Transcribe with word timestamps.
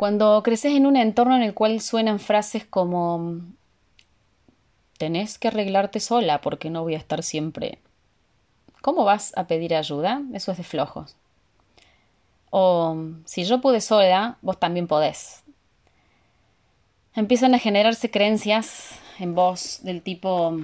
Cuando 0.00 0.42
creces 0.42 0.72
en 0.72 0.86
un 0.86 0.96
entorno 0.96 1.36
en 1.36 1.42
el 1.42 1.52
cual 1.52 1.78
suenan 1.82 2.20
frases 2.20 2.64
como 2.64 3.42
tenés 4.96 5.36
que 5.36 5.48
arreglarte 5.48 6.00
sola 6.00 6.40
porque 6.40 6.70
no 6.70 6.82
voy 6.84 6.94
a 6.94 6.96
estar 6.96 7.22
siempre. 7.22 7.80
¿Cómo 8.80 9.04
vas 9.04 9.36
a 9.36 9.46
pedir 9.46 9.74
ayuda? 9.74 10.22
Eso 10.32 10.52
es 10.52 10.56
de 10.56 10.64
flojos. 10.64 11.16
O 12.48 12.96
si 13.26 13.44
yo 13.44 13.60
pude 13.60 13.82
sola, 13.82 14.38
vos 14.40 14.58
también 14.58 14.86
podés. 14.86 15.42
Empiezan 17.14 17.54
a 17.54 17.58
generarse 17.58 18.10
creencias 18.10 18.92
en 19.18 19.34
vos 19.34 19.80
del 19.82 20.00
tipo 20.00 20.56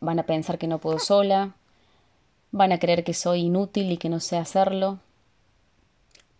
van 0.00 0.18
a 0.18 0.24
pensar 0.24 0.58
que 0.58 0.66
no 0.66 0.80
puedo 0.80 0.98
sola, 0.98 1.54
van 2.50 2.72
a 2.72 2.80
creer 2.80 3.04
que 3.04 3.14
soy 3.14 3.42
inútil 3.42 3.92
y 3.92 3.98
que 3.98 4.08
no 4.08 4.18
sé 4.18 4.36
hacerlo, 4.36 4.98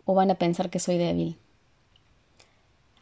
o 0.03 0.15
van 0.15 0.31
a 0.31 0.35
pensar 0.35 0.69
que 0.69 0.79
soy 0.79 0.97
débil. 0.97 1.37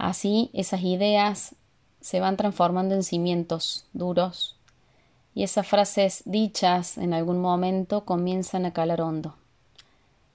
Así 0.03 0.49
esas 0.51 0.81
ideas 0.81 1.55
se 2.01 2.19
van 2.19 2.35
transformando 2.35 2.93
en 2.93 3.03
cimientos 3.03 3.85
duros 3.93 4.57
y 5.33 5.43
esas 5.43 5.65
frases 5.65 6.23
dichas 6.25 6.97
en 6.97 7.13
algún 7.13 7.39
momento 7.39 8.03
comienzan 8.03 8.65
a 8.65 8.73
calar 8.73 8.99
hondo, 8.99 9.37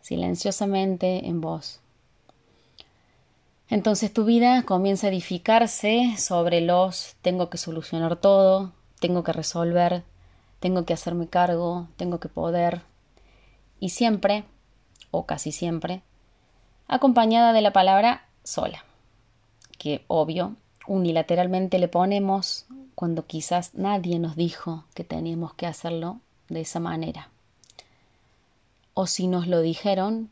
silenciosamente 0.00 1.26
en 1.26 1.42
vos. 1.42 1.80
Entonces 3.68 4.10
tu 4.10 4.24
vida 4.24 4.62
comienza 4.62 5.06
a 5.08 5.10
edificarse 5.10 6.14
sobre 6.16 6.62
los 6.62 7.16
tengo 7.20 7.50
que 7.50 7.58
solucionar 7.58 8.16
todo, 8.16 8.72
tengo 9.00 9.22
que 9.22 9.34
resolver, 9.34 10.02
tengo 10.60 10.86
que 10.86 10.94
hacerme 10.94 11.28
cargo, 11.28 11.88
tengo 11.98 12.20
que 12.20 12.30
poder. 12.30 12.80
Y 13.80 13.90
siempre, 13.90 14.44
o 15.10 15.26
casi 15.26 15.52
siempre, 15.52 16.00
acompañada 16.86 17.52
de 17.52 17.60
la 17.60 17.74
palabra 17.74 18.30
sola, 18.44 18.82
que 19.78 20.04
obvio, 20.08 20.56
unilateralmente 20.86 21.78
le 21.78 21.88
ponemos 21.88 22.66
cuando 22.94 23.26
quizás 23.26 23.74
nadie 23.74 24.18
nos 24.18 24.36
dijo 24.36 24.84
que 24.94 25.04
teníamos 25.04 25.54
que 25.54 25.66
hacerlo 25.66 26.18
de 26.48 26.62
esa 26.62 26.80
manera. 26.80 27.28
O 28.94 29.06
si 29.06 29.28
nos 29.28 29.46
lo 29.46 29.60
dijeron, 29.60 30.28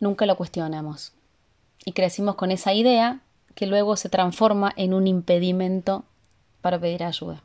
nunca 0.00 0.26
lo 0.26 0.36
cuestionamos. 0.36 1.12
Y 1.84 1.92
crecimos 1.92 2.36
con 2.36 2.50
esa 2.50 2.72
idea 2.72 3.20
que 3.54 3.66
luego 3.66 3.96
se 3.96 4.08
transforma 4.08 4.72
en 4.76 4.94
un 4.94 5.06
impedimento 5.06 6.04
para 6.62 6.78
pedir 6.78 7.04
ayuda. 7.04 7.42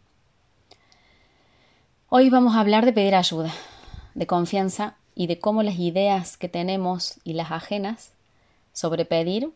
Hoy 2.07 2.29
vamos 2.29 2.55
a 2.55 2.61
hablar 2.61 2.85
de 2.85 2.93
pedir 2.93 3.15
ayuda, 3.15 3.53
de 4.15 4.25
confianza 4.25 4.95
y 5.13 5.27
de 5.27 5.39
cómo 5.39 5.61
las 5.61 5.77
ideas 5.77 6.37
que 6.37 6.47
tenemos 6.47 7.19
y 7.23 7.33
las 7.33 7.51
ajenas 7.51 8.13
sobre 8.71 9.03
pedir 9.03 9.51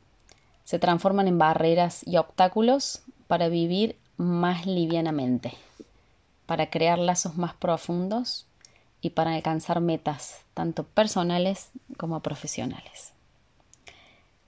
se 0.63 0.79
transforman 0.79 1.27
en 1.27 1.37
barreras 1.37 2.01
y 2.05 2.17
obstáculos 2.17 3.01
para 3.27 3.49
vivir 3.49 3.97
más 4.17 4.65
livianamente, 4.65 5.53
para 6.45 6.69
crear 6.69 6.99
lazos 6.99 7.37
más 7.37 7.53
profundos 7.53 8.45
y 9.01 9.11
para 9.11 9.33
alcanzar 9.33 9.81
metas 9.81 10.39
tanto 10.53 10.83
personales 10.83 11.69
como 11.97 12.21
profesionales. 12.21 13.13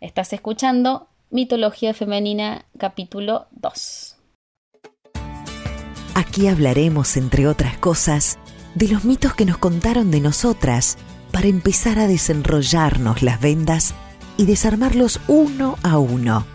Estás 0.01 0.33
escuchando 0.33 1.07
Mitología 1.29 1.93
Femenina 1.93 2.65
capítulo 2.77 3.47
2. 3.51 4.17
Aquí 6.15 6.47
hablaremos, 6.47 7.17
entre 7.17 7.47
otras 7.47 7.77
cosas, 7.77 8.37
de 8.75 8.87
los 8.87 9.03
mitos 9.03 9.33
que 9.33 9.45
nos 9.45 9.57
contaron 9.57 10.11
de 10.11 10.21
nosotras 10.21 10.97
para 11.31 11.47
empezar 11.47 11.99
a 11.99 12.07
desenrollarnos 12.07 13.21
las 13.21 13.41
vendas 13.41 13.93
y 14.37 14.45
desarmarlos 14.45 15.19
uno 15.27 15.77
a 15.83 15.97
uno, 15.97 16.45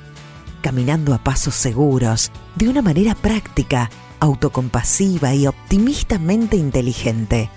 caminando 0.62 1.14
a 1.14 1.18
pasos 1.18 1.54
seguros, 1.54 2.30
de 2.56 2.68
una 2.68 2.82
manera 2.82 3.14
práctica, 3.14 3.90
autocompasiva 4.20 5.34
y 5.34 5.46
optimistamente 5.46 6.56
inteligente, 6.56 7.50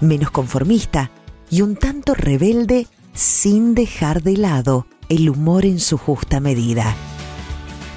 menos 0.00 0.30
conformista 0.30 1.10
y 1.50 1.62
un 1.62 1.76
tanto 1.76 2.14
rebelde 2.14 2.86
sin 3.14 3.74
dejar 3.74 4.22
de 4.22 4.36
lado 4.36 4.86
el 5.08 5.28
humor 5.28 5.64
en 5.64 5.80
su 5.80 5.98
justa 5.98 6.40
medida. 6.40 6.94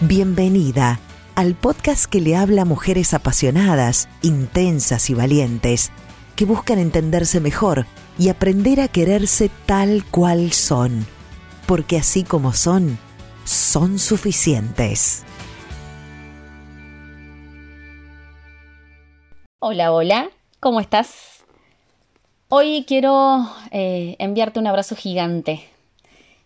Bienvenida 0.01 0.99
al 1.35 1.55
podcast 1.55 2.05
que 2.05 2.21
le 2.21 2.35
habla 2.35 2.61
a 2.61 2.65
mujeres 2.65 3.13
apasionadas, 3.13 4.07
intensas 4.21 5.09
y 5.09 5.13
valientes, 5.13 5.91
que 6.35 6.45
buscan 6.45 6.79
entenderse 6.79 7.39
mejor 7.39 7.85
y 8.17 8.29
aprender 8.29 8.79
a 8.79 8.87
quererse 8.87 9.49
tal 9.65 10.05
cual 10.05 10.53
son, 10.53 11.05
porque 11.67 11.97
así 11.97 12.23
como 12.23 12.53
son, 12.53 12.97
son 13.43 13.99
suficientes. 13.99 15.23
Hola, 19.59 19.91
hola, 19.91 20.29
¿cómo 20.59 20.79
estás? 20.79 21.43
Hoy 22.49 22.85
quiero 22.87 23.49
eh, 23.71 24.15
enviarte 24.19 24.59
un 24.59 24.67
abrazo 24.67 24.95
gigante 24.95 25.67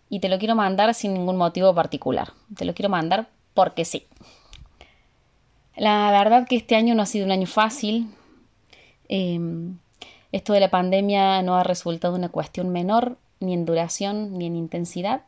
y 0.08 0.20
te 0.20 0.28
lo 0.28 0.38
quiero 0.38 0.54
mandar 0.54 0.94
sin 0.94 1.12
ningún 1.12 1.36
motivo 1.36 1.74
particular. 1.74 2.32
Te 2.56 2.64
lo 2.64 2.74
quiero 2.74 2.88
mandar 2.88 3.28
porque 3.52 3.84
sí. 3.84 4.06
La 5.76 6.10
verdad 6.10 6.46
que 6.48 6.56
este 6.56 6.76
año 6.76 6.94
no 6.94 7.02
ha 7.02 7.06
sido 7.06 7.26
un 7.26 7.32
año 7.32 7.46
fácil. 7.46 8.08
Em, 9.08 9.78
esto 10.32 10.52
de 10.52 10.60
la 10.60 10.70
pandemia 10.70 11.42
no 11.42 11.56
ha 11.56 11.62
resultado 11.62 12.14
una 12.14 12.28
cuestión 12.28 12.70
menor, 12.70 13.18
ni 13.40 13.54
en 13.54 13.64
duración, 13.64 14.38
ni 14.38 14.46
en 14.46 14.56
intensidad. 14.56 15.22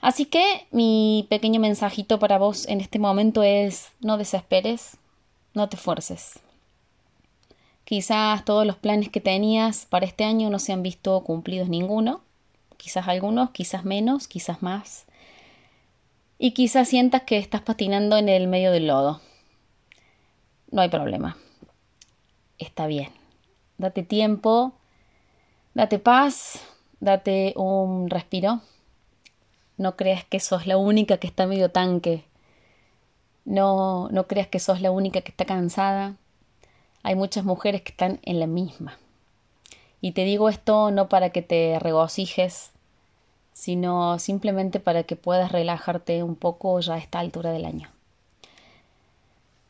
Así 0.00 0.24
que 0.24 0.66
mi 0.70 1.26
pequeño 1.28 1.60
mensajito 1.60 2.18
para 2.18 2.38
vos 2.38 2.66
en 2.66 2.80
este 2.80 2.98
momento 2.98 3.42
es 3.42 3.92
no 4.00 4.16
desesperes, 4.16 4.96
no 5.54 5.68
te 5.68 5.76
fuerces. 5.76 6.40
Quizás 7.84 8.44
todos 8.44 8.66
los 8.66 8.76
planes 8.76 9.10
que 9.10 9.20
tenías 9.20 9.86
para 9.86 10.06
este 10.06 10.24
año 10.24 10.48
no 10.50 10.58
se 10.58 10.72
han 10.72 10.82
visto 10.82 11.22
cumplidos 11.22 11.68
ninguno, 11.68 12.22
quizás 12.76 13.06
algunos, 13.06 13.50
quizás 13.50 13.84
menos, 13.84 14.26
quizás 14.28 14.62
más. 14.62 15.04
Y 16.38 16.52
quizás 16.52 16.88
sientas 16.88 17.22
que 17.22 17.38
estás 17.38 17.60
patinando 17.60 18.16
en 18.16 18.28
el 18.28 18.48
medio 18.48 18.72
del 18.72 18.86
lodo 18.86 19.20
no 20.72 20.80
hay 20.80 20.88
problema. 20.88 21.36
Está 22.58 22.88
bien. 22.88 23.10
Date 23.78 24.02
tiempo, 24.02 24.72
date 25.74 25.98
paz, 25.98 26.60
date 27.02 27.52
un 27.56 28.08
respiro. 28.08 28.60
No 29.76 29.96
creas 29.96 30.24
que 30.24 30.38
sos 30.38 30.66
la 30.66 30.76
única 30.76 31.18
que 31.18 31.26
está 31.26 31.46
medio 31.46 31.70
tanque. 31.70 32.24
No, 33.44 34.08
no 34.10 34.28
creas 34.28 34.46
que 34.46 34.60
sos 34.60 34.80
la 34.80 34.92
única 34.92 35.20
que 35.20 35.32
está 35.32 35.44
cansada. 35.44 36.14
Hay 37.02 37.16
muchas 37.16 37.44
mujeres 37.44 37.82
que 37.82 37.90
están 37.90 38.20
en 38.22 38.38
la 38.38 38.46
misma. 38.46 38.98
Y 40.00 40.12
te 40.12 40.22
digo 40.24 40.48
esto 40.48 40.92
no 40.92 41.08
para 41.08 41.30
que 41.30 41.42
te 41.42 41.78
regocijes, 41.80 42.70
sino 43.52 44.20
simplemente 44.20 44.78
para 44.78 45.02
que 45.02 45.16
puedas 45.16 45.50
relajarte 45.50 46.22
un 46.22 46.36
poco 46.36 46.78
ya 46.78 46.94
a 46.94 46.98
esta 46.98 47.18
altura 47.18 47.50
del 47.50 47.64
año. 47.64 47.88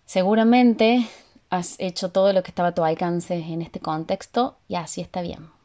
Seguramente 0.04 1.08
has 1.48 1.76
hecho 1.78 2.10
todo 2.10 2.34
lo 2.34 2.42
que 2.42 2.50
estaba 2.50 2.68
a 2.68 2.74
tu 2.74 2.84
alcance 2.84 3.36
en 3.36 3.62
este 3.62 3.80
contexto 3.80 4.56
y 4.68 4.74
así 4.74 5.00
está 5.00 5.22
bien. 5.22 5.61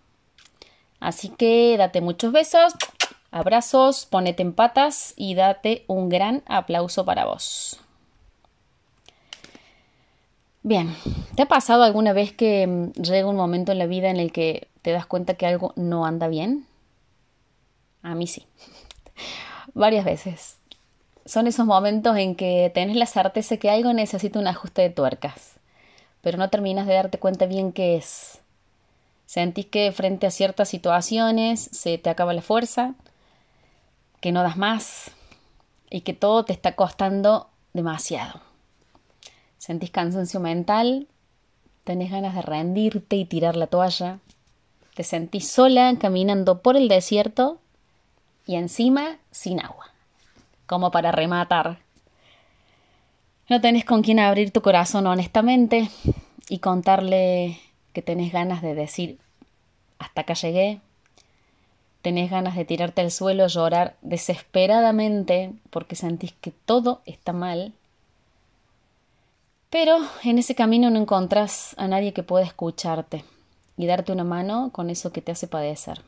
Así 1.00 1.30
que 1.30 1.76
date 1.78 2.02
muchos 2.02 2.32
besos, 2.32 2.74
abrazos, 3.32 4.06
ponete 4.06 4.42
en 4.42 4.54
patas 4.54 5.14
y 5.16 5.36
date 5.36 5.84
un 5.88 6.10
gran 6.10 6.44
aplauso 6.48 7.06
para 7.06 7.26
vos. 7.26 7.80
Bien, 10.64 10.94
¿te 11.36 11.44
ha 11.44 11.48
pasado 11.48 11.84
alguna 11.84 12.14
vez 12.14 12.34
que 12.34 12.68
mm, 12.68 12.92
llega 13.02 13.30
un 13.30 13.38
momento 13.38 13.72
en 13.72 13.80
la 13.80 13.86
vida 13.86 14.10
en 14.10 14.18
el 14.18 14.32
que 14.32 14.68
te 14.82 14.92
das 14.92 15.06
cuenta 15.06 15.36
que 15.36 15.46
algo 15.46 15.72
no 15.76 16.06
anda 16.06 16.28
bien? 16.28 16.66
A 18.02 18.16
mí 18.16 18.28
sí. 18.28 18.46
Varias 19.74 20.04
veces 20.04 20.58
son 21.28 21.46
esos 21.46 21.66
momentos 21.66 22.18
en 22.18 22.36
que 22.36 22.72
tenés 22.74 22.96
la 22.96 23.06
certeza 23.06 23.58
que 23.58 23.70
algo 23.70 23.94
necesita 23.94 24.40
un 24.40 24.48
ajuste 24.48 24.82
de 24.82 24.90
tuercas, 24.90 25.60
pero 26.22 26.38
no 26.38 26.50
terminas 26.50 26.88
de 26.88 26.94
darte 26.94 27.20
cuenta 27.20 27.46
bien 27.46 27.74
qué 27.74 27.98
es. 27.98 28.40
Sentís 29.28 29.66
que 29.66 29.92
frente 29.92 30.26
a 30.26 30.32
ciertas 30.32 30.70
situaciones 30.70 31.70
se 31.74 31.98
te 31.98 32.10
acaba 32.10 32.34
la 32.34 32.42
fuerza, 32.42 32.96
que 34.22 34.32
no 34.32 34.42
das 34.42 34.56
más 34.56 35.12
y 35.90 36.02
que 36.02 36.14
todo 36.14 36.46
te 36.46 36.54
está 36.54 36.76
costando 36.76 37.50
demasiado. 37.74 38.40
Sentís 39.58 39.92
cansancio 39.92 40.40
mental, 40.40 41.08
tenés 41.84 42.10
ganas 42.10 42.36
de 42.36 42.42
rendirte 42.42 43.18
y 43.18 43.26
tirar 43.26 43.58
la 43.58 43.68
toalla, 43.68 44.20
te 44.96 45.04
sentís 45.04 45.52
sola 45.52 45.94
caminando 46.00 46.62
por 46.62 46.78
el 46.78 46.88
desierto 46.88 47.60
y 48.46 48.56
encima 48.56 49.18
sin 49.32 49.60
agua 49.60 49.92
como 50.68 50.90
para 50.90 51.12
rematar. 51.12 51.80
No 53.50 53.60
tenés 53.60 53.84
con 53.84 54.04
quién 54.04 54.20
abrir 54.20 54.52
tu 54.52 54.62
corazón 54.62 55.06
honestamente 55.06 55.90
y 56.48 56.60
contarle 56.60 57.60
que 57.98 58.04
tenés 58.04 58.32
ganas 58.32 58.62
de 58.62 58.76
decir 58.76 59.18
hasta 59.98 60.22
acá 60.22 60.36
llegué, 60.36 60.82
tenés 62.04 62.30
ganas 62.30 62.56
de 62.56 62.64
tirarte 62.64 63.02
al 63.02 63.10
suelo 63.10 63.48
llorar 63.48 63.96
desesperadamente 64.04 65.54
porque 65.72 65.96
sentís 65.96 66.32
que 66.34 66.52
todo 66.52 67.02
está 67.08 67.34
mal. 67.34 67.74
Pero 69.72 69.98
en 70.24 70.38
ese 70.38 70.54
camino 70.54 70.92
no 70.92 71.00
encontrás 71.00 71.74
a 71.80 71.88
nadie 71.88 72.14
que 72.14 72.22
pueda 72.22 72.46
escucharte 72.46 73.26
y 73.78 73.88
darte 73.88 74.12
una 74.12 74.24
mano 74.24 74.70
con 74.72 74.92
eso 74.92 75.12
que 75.12 75.24
te 75.24 75.32
hace 75.32 75.48
padecer. 75.48 76.04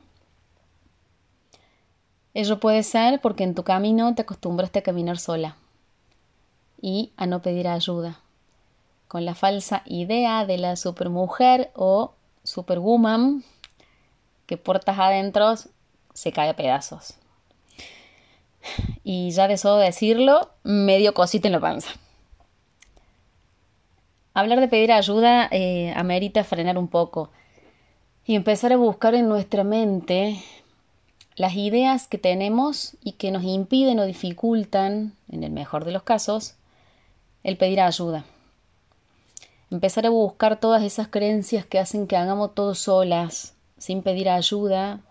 Ello 2.36 2.60
puede 2.60 2.84
ser 2.84 3.20
porque 3.20 3.46
en 3.46 3.56
tu 3.56 3.64
camino 3.64 4.14
te 4.14 4.22
acostumbraste 4.22 4.78
a 4.78 4.84
caminar 4.84 5.18
sola 5.18 5.56
y 6.80 7.14
a 7.18 7.26
no 7.26 7.42
pedir 7.42 7.68
ayuda, 7.68 8.20
con 9.10 9.26
la 9.26 9.34
falsa 9.34 9.82
idea 9.86 10.46
de 10.46 10.60
la 10.60 10.76
supermujer 10.76 11.72
o 11.74 12.14
superwoman 12.44 13.44
que 14.46 14.56
puertas 14.56 15.00
adentro 15.00 15.56
se 16.14 16.32
cae 16.32 16.50
a 16.50 16.56
pedazos. 16.56 17.16
Y 19.04 19.32
ya 19.32 19.48
de 19.48 19.56
eso 19.56 19.78
decirlo, 19.78 20.52
medio 20.64 21.16
cosita 21.16 21.48
en 21.48 21.54
la 21.54 21.60
panza. 21.60 21.90
Hablar 24.36 24.60
de 24.60 24.68
pedir 24.68 24.92
ayuda 24.92 25.48
eh, 25.52 25.92
amerita 25.96 26.44
frenar 26.44 26.78
un 26.78 26.88
poco 26.88 27.32
y 28.26 28.36
empezar 28.36 28.72
a 28.74 28.78
buscar 28.78 29.16
en 29.16 29.28
nuestra 29.28 29.64
mente 29.64 30.40
las 31.36 31.56
ideas 31.56 32.08
que 32.08 32.20
tenemos 32.20 32.96
y 33.04 33.14
que 33.14 33.32
nos 33.32 33.44
impiden 33.44 33.98
o 34.00 34.06
dificultan, 34.06 35.16
en 35.32 35.44
el 35.44 35.52
mejor 35.52 35.84
de 35.84 35.94
los 35.94 36.04
casos, 36.04 36.54
el 37.44 37.58
pedir 37.58 37.82
ayuda. 37.82 38.24
Empezar 39.72 40.08
a 40.08 40.10
buscar 40.10 40.60
todas 40.60 40.82
esas 40.82 41.08
creencias 41.10 41.64
que 41.64 41.78
hacen 41.78 42.08
que 42.08 42.18
hagamos 42.18 42.56
todo 42.56 42.74
solas, 42.74 43.54
sin 43.78 44.02
pedir 44.02 44.28
ayuda, 44.28 45.02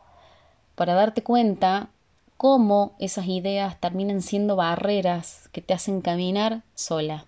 para 0.74 0.94
darte 0.94 1.22
cuenta 1.22 1.90
cómo 2.36 2.96
esas 2.98 3.26
ideas 3.26 3.78
terminan 3.80 4.20
siendo 4.20 4.56
barreras 4.56 5.48
que 5.52 5.62
te 5.62 5.74
hacen 5.74 6.00
caminar 6.00 6.62
sola 6.74 7.26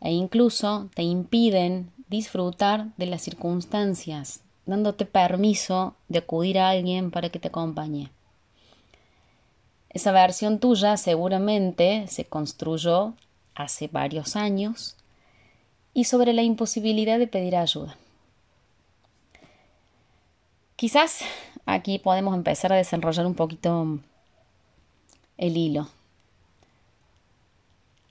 e 0.00 0.12
incluso 0.12 0.88
te 0.94 1.02
impiden 1.02 1.92
disfrutar 2.08 2.86
de 2.96 3.06
las 3.06 3.22
circunstancias, 3.22 4.42
dándote 4.66 5.04
permiso 5.04 5.94
de 6.08 6.20
acudir 6.20 6.58
a 6.58 6.70
alguien 6.70 7.10
para 7.10 7.28
que 7.28 7.38
te 7.38 7.48
acompañe. 7.48 8.10
Esa 9.90 10.10
versión 10.12 10.58
tuya 10.58 10.96
seguramente 10.96 12.06
se 12.08 12.24
construyó 12.24 13.14
hace 13.54 13.88
varios 13.88 14.36
años 14.36 14.96
y 15.94 16.04
sobre 16.04 16.32
la 16.32 16.42
imposibilidad 16.42 17.18
de 17.18 17.26
pedir 17.26 17.56
ayuda. 17.56 17.96
Quizás 20.76 21.20
aquí 21.66 21.98
podemos 21.98 22.34
empezar 22.34 22.72
a 22.72 22.76
desarrollar 22.76 23.26
un 23.26 23.34
poquito 23.34 23.98
el 25.36 25.56
hilo. 25.56 25.88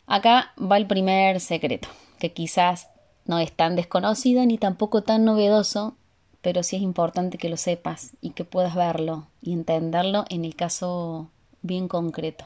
Acá 0.05 0.53
va 0.59 0.77
el 0.77 0.87
primer 0.87 1.39
secreto, 1.39 1.87
que 2.19 2.33
quizás 2.33 2.89
no 3.25 3.39
es 3.39 3.51
tan 3.51 3.75
desconocido 3.75 4.45
ni 4.45 4.57
tampoco 4.57 5.03
tan 5.03 5.23
novedoso, 5.23 5.95
pero 6.41 6.63
sí 6.63 6.77
es 6.77 6.81
importante 6.81 7.37
que 7.37 7.49
lo 7.49 7.57
sepas 7.57 8.11
y 8.21 8.31
que 8.31 8.43
puedas 8.43 8.75
verlo 8.75 9.27
y 9.41 9.53
entenderlo 9.53 10.25
en 10.29 10.45
el 10.45 10.55
caso 10.55 11.29
bien 11.61 11.87
concreto. 11.87 12.45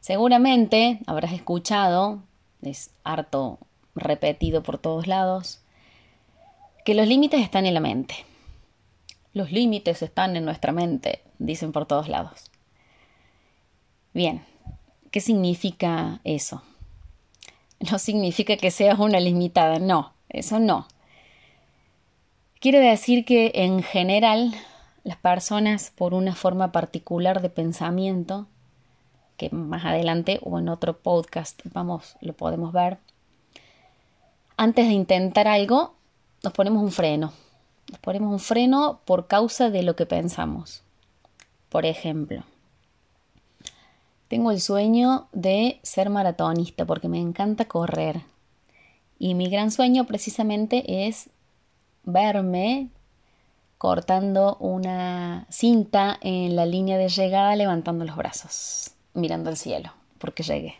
Seguramente 0.00 1.00
habrás 1.06 1.32
escuchado, 1.32 2.22
es 2.62 2.90
harto 3.04 3.58
repetido 3.94 4.62
por 4.62 4.78
todos 4.78 5.06
lados, 5.06 5.60
que 6.84 6.94
los 6.94 7.06
límites 7.06 7.40
están 7.40 7.66
en 7.66 7.74
la 7.74 7.80
mente. 7.80 8.14
Los 9.34 9.52
límites 9.52 10.02
están 10.02 10.36
en 10.36 10.44
nuestra 10.44 10.72
mente, 10.72 11.22
dicen 11.38 11.72
por 11.72 11.86
todos 11.86 12.08
lados. 12.08 12.50
Bien, 14.14 14.44
¿qué 15.10 15.20
significa 15.20 16.20
eso? 16.24 16.62
No 17.90 17.98
significa 17.98 18.56
que 18.56 18.70
seas 18.70 18.98
una 18.98 19.20
limitada, 19.20 19.78
no, 19.78 20.12
eso 20.28 20.60
no. 20.60 20.86
Quiere 22.60 22.78
decir 22.78 23.24
que 23.24 23.50
en 23.54 23.82
general 23.82 24.54
las 25.02 25.16
personas 25.16 25.90
por 25.90 26.14
una 26.14 26.34
forma 26.34 26.70
particular 26.70 27.42
de 27.42 27.50
pensamiento 27.50 28.46
que 29.36 29.50
más 29.50 29.84
adelante 29.84 30.40
o 30.42 30.58
en 30.58 30.68
otro 30.68 30.98
podcast 30.98 31.60
vamos, 31.72 32.16
lo 32.20 32.32
podemos 32.32 32.72
ver. 32.72 32.98
Antes 34.56 34.86
de 34.86 34.92
intentar 34.92 35.48
algo, 35.48 35.94
nos 36.42 36.52
ponemos 36.52 36.82
un 36.82 36.92
freno. 36.92 37.32
Nos 37.90 38.00
ponemos 38.00 38.32
un 38.32 38.38
freno 38.38 39.00
por 39.04 39.26
causa 39.26 39.70
de 39.70 39.82
lo 39.82 39.96
que 39.96 40.06
pensamos. 40.06 40.82
Por 41.68 41.86
ejemplo, 41.86 42.44
tengo 44.28 44.50
el 44.50 44.60
sueño 44.60 45.28
de 45.32 45.80
ser 45.82 46.10
maratonista 46.10 46.84
porque 46.84 47.08
me 47.08 47.20
encanta 47.20 47.64
correr. 47.66 48.22
Y 49.18 49.34
mi 49.34 49.48
gran 49.48 49.70
sueño 49.70 50.06
precisamente 50.06 51.06
es 51.06 51.30
verme 52.04 52.88
cortando 53.78 54.56
una 54.60 55.46
cinta 55.50 56.18
en 56.20 56.54
la 56.54 56.66
línea 56.66 56.98
de 56.98 57.08
llegada 57.08 57.56
levantando 57.56 58.04
los 58.04 58.16
brazos 58.16 58.92
mirando 59.14 59.50
al 59.50 59.56
cielo, 59.56 59.92
porque 60.18 60.42
llegué. 60.42 60.76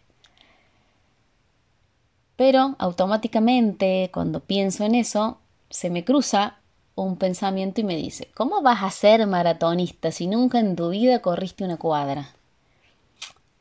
Pero 2.36 2.74
automáticamente, 2.78 4.10
cuando 4.12 4.40
pienso 4.40 4.84
en 4.84 4.94
eso, 4.94 5.38
se 5.70 5.90
me 5.90 6.04
cruza 6.04 6.58
un 6.94 7.16
pensamiento 7.16 7.80
y 7.80 7.84
me 7.84 7.96
dice, 7.96 8.28
¿cómo 8.34 8.62
vas 8.62 8.82
a 8.82 8.90
ser 8.90 9.26
maratonista 9.26 10.10
si 10.10 10.26
nunca 10.26 10.58
en 10.58 10.76
tu 10.76 10.90
vida 10.90 11.20
corriste 11.20 11.64
una 11.64 11.76
cuadra? 11.76 12.30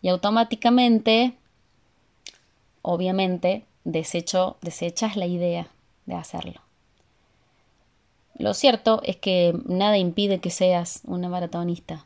Y 0.02 0.10
automáticamente, 0.10 1.36
obviamente, 2.82 3.66
desecho, 3.84 4.58
desechas 4.62 5.16
la 5.16 5.28
idea 5.28 5.68
de 6.06 6.16
hacerlo. 6.16 6.62
Lo 8.38 8.54
cierto 8.54 9.02
es 9.04 9.18
que 9.18 9.54
nada 9.66 9.98
impide 9.98 10.40
que 10.40 10.50
seas 10.50 11.02
una 11.06 11.30
maratonista 11.30 12.06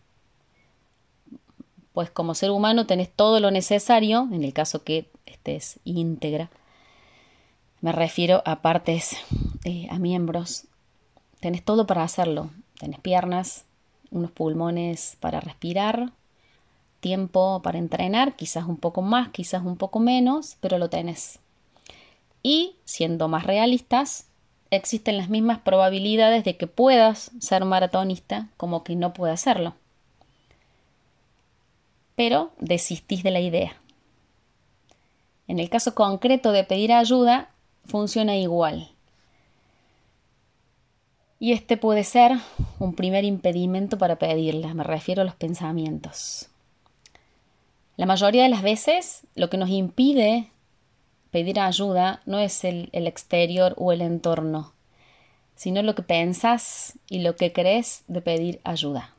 pues 1.96 2.12
como 2.12 2.36
ser 2.36 2.52
humano 2.52 2.86
tenés 2.86 3.10
todo 3.10 3.40
lo 3.40 3.52
necesario, 3.52 4.28
en 4.34 4.44
el 4.44 4.52
caso 4.52 4.84
que 4.84 5.10
estés 5.26 5.80
íntegra. 5.86 6.52
Me 7.80 7.94
refiero 7.94 8.44
a 8.46 8.62
partes, 8.62 9.16
eh, 9.64 9.88
a 9.90 9.98
miembros. 9.98 10.66
Tenés 11.40 11.64
todo 11.64 11.88
para 11.88 12.04
hacerlo. 12.04 12.50
Tenés 12.78 13.00
piernas, 13.00 13.64
unos 14.12 14.30
pulmones 14.32 15.16
para 15.22 15.40
respirar, 15.40 16.12
tiempo 17.00 17.62
para 17.64 17.78
entrenar, 17.78 18.36
quizás 18.36 18.66
un 18.66 18.76
poco 18.76 19.02
más, 19.02 19.30
quizás 19.30 19.64
un 19.64 19.78
poco 19.78 20.02
menos, 20.02 20.58
pero 20.60 20.78
lo 20.78 20.90
tenés. 20.90 21.40
Y, 22.44 22.76
siendo 22.84 23.30
más 23.30 23.46
realistas, 23.46 24.28
existen 24.70 25.16
las 25.16 25.30
mismas 25.30 25.60
probabilidades 25.60 26.44
de 26.44 26.58
que 26.58 26.68
puedas 26.68 27.32
ser 27.40 27.64
maratonista 27.64 28.50
como 28.58 28.84
que 28.84 28.98
no 28.98 29.14
puedas 29.14 29.40
hacerlo 29.40 29.76
pero 32.16 32.52
desistís 32.60 33.24
de 33.24 33.32
la 33.32 33.42
idea. 33.42 33.78
En 35.48 35.60
el 35.60 35.70
caso 35.70 35.94
concreto 35.94 36.52
de 36.52 36.64
pedir 36.64 36.92
ayuda, 36.92 37.50
funciona 37.86 38.36
igual. 38.36 38.92
Y 41.40 41.52
este 41.52 41.78
puede 41.78 42.04
ser 42.04 42.34
un 42.80 42.96
primer 42.96 43.24
impedimento 43.24 43.98
para 43.98 44.18
pedirla, 44.18 44.74
me 44.74 44.84
refiero 44.84 45.22
a 45.22 45.26
los 45.26 45.36
pensamientos. 45.36 46.50
La 47.98 48.06
mayoría 48.06 48.44
de 48.44 48.50
las 48.50 48.62
veces 48.62 49.26
lo 49.36 49.50
que 49.50 49.58
nos 49.58 49.70
impide 49.70 50.50
pedir 51.32 51.60
ayuda 51.60 52.22
no 52.26 52.40
es 52.40 52.64
el, 52.64 52.90
exterior 52.94 53.74
o 53.78 53.92
el 53.92 54.02
entorno, 54.02 54.74
sino 55.56 55.82
lo 55.82 55.96
que 55.96 56.02
pensás 56.02 56.98
y 57.10 57.20
lo 57.20 57.36
que 57.36 57.54
crees 57.54 58.04
de 58.08 58.22
pedir 58.22 58.62
ayuda. 58.64 59.15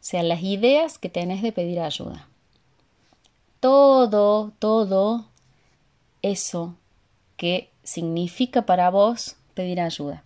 Sea, 0.00 0.22
las 0.22 0.42
ideas 0.42 0.98
que 0.98 1.08
tenés 1.08 1.42
de 1.42 1.52
pedir 1.52 1.80
ayuda. 1.80 2.28
Todo, 3.60 4.52
todo 4.58 5.26
eso 6.22 6.76
que 7.36 7.70
significa 7.82 8.62
para 8.62 8.90
vos 8.90 9.36
pedir 9.54 9.80
ayuda. 9.80 10.24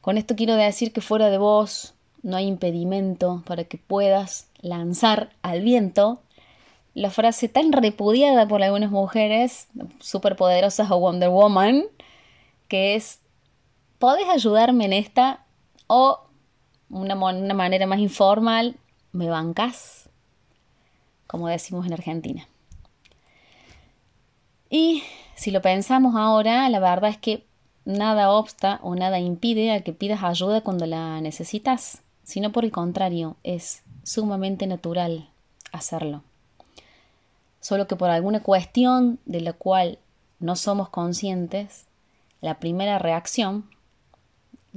Con 0.00 0.18
esto 0.18 0.36
quiero 0.36 0.54
decir 0.54 0.92
que 0.92 1.00
fuera 1.00 1.30
de 1.30 1.38
vos 1.38 1.94
no 2.22 2.36
hay 2.36 2.46
impedimento 2.46 3.42
para 3.46 3.64
que 3.64 3.78
puedas 3.78 4.48
lanzar 4.60 5.30
al 5.42 5.60
viento 5.60 6.20
la 6.94 7.10
frase 7.10 7.48
tan 7.48 7.72
repudiada 7.72 8.48
por 8.48 8.62
algunas 8.62 8.90
mujeres 8.90 9.68
superpoderosas 10.00 10.90
o 10.90 10.98
Wonder 10.98 11.28
Woman, 11.28 11.84
que 12.66 12.96
es, 12.96 13.20
¿podés 13.98 14.28
ayudarme 14.28 14.86
en 14.86 14.92
esta? 14.92 15.44
O 15.86 16.20
una, 16.90 17.14
una 17.14 17.54
manera 17.54 17.86
más 17.86 17.98
informal, 17.98 18.76
me 19.12 19.28
bancas, 19.28 20.08
como 21.26 21.48
decimos 21.48 21.86
en 21.86 21.92
Argentina. 21.92 22.48
Y 24.70 25.02
si 25.34 25.50
lo 25.50 25.62
pensamos 25.62 26.14
ahora, 26.16 26.68
la 26.68 26.80
verdad 26.80 27.10
es 27.10 27.18
que 27.18 27.44
nada 27.84 28.30
obsta 28.30 28.80
o 28.82 28.94
nada 28.94 29.18
impide 29.18 29.72
a 29.72 29.80
que 29.80 29.92
pidas 29.92 30.22
ayuda 30.22 30.60
cuando 30.60 30.84
la 30.86 31.20
necesitas, 31.20 32.02
sino 32.22 32.52
por 32.52 32.64
el 32.64 32.70
contrario, 32.70 33.36
es 33.42 33.82
sumamente 34.02 34.66
natural 34.66 35.30
hacerlo. 35.72 36.22
Solo 37.60 37.86
que 37.86 37.96
por 37.96 38.10
alguna 38.10 38.42
cuestión 38.42 39.18
de 39.24 39.40
la 39.40 39.52
cual 39.52 39.98
no 40.38 40.54
somos 40.54 40.90
conscientes, 40.90 41.86
la 42.40 42.58
primera 42.60 42.98
reacción, 42.98 43.68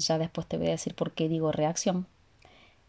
ya 0.02 0.18
después 0.18 0.48
te 0.48 0.58
voy 0.58 0.68
a 0.68 0.72
decir 0.72 0.96
por 0.96 1.12
qué 1.12 1.30
digo 1.30 1.52
reacción, 1.52 2.08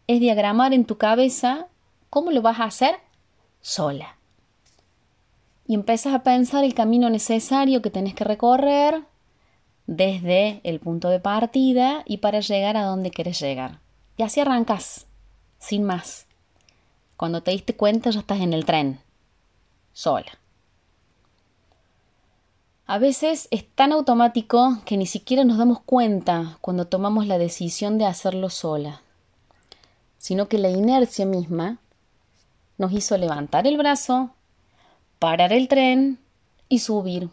es 0.07 0.19
diagramar 0.19 0.73
en 0.73 0.85
tu 0.85 0.97
cabeza 0.97 1.67
cómo 2.09 2.31
lo 2.31 2.41
vas 2.41 2.59
a 2.59 2.65
hacer 2.65 2.95
sola. 3.61 4.17
Y 5.65 5.75
empiezas 5.75 6.13
a 6.13 6.23
pensar 6.23 6.63
el 6.63 6.73
camino 6.73 7.09
necesario 7.09 7.81
que 7.81 7.89
tenés 7.89 8.13
que 8.13 8.25
recorrer 8.25 9.03
desde 9.87 10.61
el 10.63 10.79
punto 10.79 11.09
de 11.09 11.19
partida 11.19 12.03
y 12.05 12.17
para 12.17 12.41
llegar 12.41 12.77
a 12.77 12.83
donde 12.83 13.11
quieres 13.11 13.39
llegar. 13.39 13.79
Y 14.17 14.23
así 14.23 14.41
arrancas, 14.41 15.07
sin 15.59 15.83
más. 15.83 16.27
Cuando 17.15 17.41
te 17.41 17.51
diste 17.51 17.75
cuenta 17.75 18.09
ya 18.09 18.19
estás 18.19 18.41
en 18.41 18.53
el 18.53 18.65
tren, 18.65 18.99
sola. 19.93 20.42
A 22.85 22.97
veces 22.97 23.47
es 23.49 23.65
tan 23.75 23.93
automático 23.93 24.79
que 24.85 24.97
ni 24.97 25.05
siquiera 25.05 25.45
nos 25.45 25.57
damos 25.57 25.79
cuenta 25.79 26.57
cuando 26.59 26.85
tomamos 26.85 27.27
la 27.27 27.37
decisión 27.37 27.97
de 27.97 28.05
hacerlo 28.05 28.49
sola, 28.49 29.01
sino 30.17 30.49
que 30.49 30.57
la 30.57 30.69
inercia 30.69 31.25
misma 31.25 31.77
nos 32.77 32.91
hizo 32.91 33.17
levantar 33.17 33.67
el 33.67 33.77
brazo, 33.77 34.31
parar 35.17 35.53
el 35.53 35.69
tren 35.69 36.19
y 36.67 36.79
subir. 36.79 37.29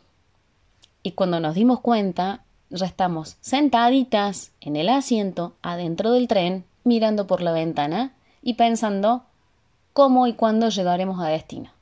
Y 1.03 1.13
cuando 1.13 1.41
nos 1.41 1.57
dimos 1.57 1.81
cuenta, 1.81 2.45
ya 2.69 2.87
estamos 2.87 3.37
sentaditas 3.41 4.53
en 4.61 4.77
el 4.77 4.89
asiento 4.89 5.57
adentro 5.63 6.13
del 6.13 6.29
tren, 6.29 6.65
mirando 6.85 7.27
por 7.27 7.43
la 7.43 7.51
ventana 7.51 8.15
y 8.41 8.55
pensando 8.55 9.25
cómo 9.93 10.29
y 10.29 10.35
cuándo 10.35 10.69
llegaremos 10.69 11.21
a 11.21 11.27
destino. 11.27 11.73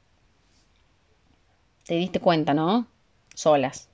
Te 1.85 1.95
diste 1.97 2.21
cuenta, 2.21 2.55
¿no? 2.55 2.87
Solas. 3.39 3.89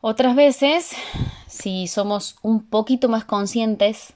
Otras 0.00 0.34
veces, 0.34 0.92
si 1.46 1.86
somos 1.86 2.36
un 2.40 2.64
poquito 2.64 3.10
más 3.10 3.26
conscientes 3.26 4.14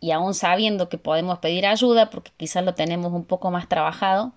y 0.00 0.12
aún 0.12 0.32
sabiendo 0.32 0.88
que 0.88 0.96
podemos 0.96 1.40
pedir 1.40 1.66
ayuda 1.66 2.08
porque 2.08 2.32
quizás 2.38 2.64
lo 2.64 2.74
tenemos 2.74 3.12
un 3.12 3.26
poco 3.26 3.50
más 3.50 3.68
trabajado, 3.68 4.32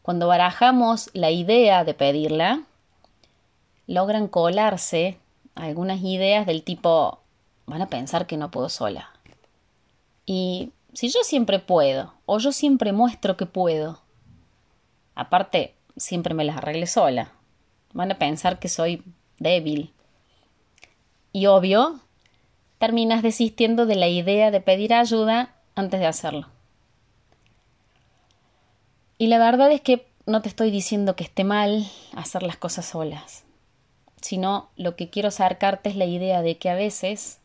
cuando 0.00 0.28
barajamos 0.28 1.10
la 1.12 1.30
idea 1.30 1.84
de 1.84 1.92
pedirla, 1.92 2.62
logran 3.86 4.26
colarse 4.26 5.18
algunas 5.54 6.00
ideas 6.00 6.46
del 6.46 6.62
tipo 6.62 7.18
van 7.66 7.82
a 7.82 7.90
pensar 7.90 8.26
que 8.26 8.38
no 8.38 8.50
puedo 8.50 8.70
sola. 8.70 9.10
Y 10.24 10.72
si 10.94 11.10
yo 11.10 11.22
siempre 11.22 11.58
puedo, 11.58 12.14
o 12.24 12.38
yo 12.38 12.50
siempre 12.50 12.92
muestro 12.92 13.36
que 13.36 13.44
puedo, 13.44 14.00
aparte 15.14 15.74
siempre 15.96 16.34
me 16.34 16.44
las 16.44 16.56
arregle 16.56 16.86
sola, 16.86 17.32
van 17.92 18.12
a 18.12 18.18
pensar 18.18 18.58
que 18.58 18.68
soy 18.68 19.02
débil. 19.38 19.92
Y 21.32 21.46
obvio, 21.46 22.00
terminas 22.78 23.22
desistiendo 23.22 23.86
de 23.86 23.96
la 23.96 24.08
idea 24.08 24.50
de 24.50 24.60
pedir 24.60 24.94
ayuda 24.94 25.54
antes 25.74 26.00
de 26.00 26.06
hacerlo. 26.06 26.48
Y 29.18 29.28
la 29.28 29.38
verdad 29.38 29.70
es 29.70 29.80
que 29.80 30.06
no 30.26 30.42
te 30.42 30.48
estoy 30.48 30.70
diciendo 30.70 31.16
que 31.16 31.24
esté 31.24 31.44
mal 31.44 31.86
hacer 32.14 32.42
las 32.42 32.56
cosas 32.56 32.86
solas, 32.86 33.44
sino 34.20 34.68
lo 34.76 34.96
que 34.96 35.10
quiero 35.10 35.28
acercarte 35.28 35.90
es 35.90 35.96
la 35.96 36.06
idea 36.06 36.42
de 36.42 36.58
que 36.58 36.70
a 36.70 36.74
veces 36.74 37.38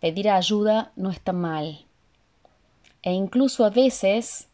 pedir 0.00 0.30
ayuda 0.30 0.92
no 0.96 1.10
está 1.10 1.32
mal. 1.32 1.84
E 3.02 3.12
incluso 3.12 3.64
a 3.64 3.70
veces 3.70 4.48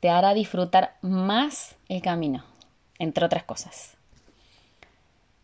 te 0.00 0.08
hará 0.08 0.34
disfrutar 0.34 0.96
más 1.02 1.76
el 1.88 2.02
camino, 2.02 2.44
entre 2.98 3.24
otras 3.24 3.44
cosas. 3.44 3.96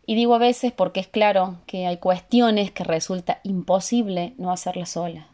Y 0.05 0.15
digo 0.15 0.35
a 0.35 0.39
veces 0.39 0.71
porque 0.71 0.99
es 0.99 1.07
claro 1.07 1.57
que 1.65 1.87
hay 1.87 1.97
cuestiones 1.97 2.71
que 2.71 2.83
resulta 2.83 3.39
imposible 3.43 4.33
no 4.37 4.51
hacerlas 4.51 4.89
sola. 4.89 5.27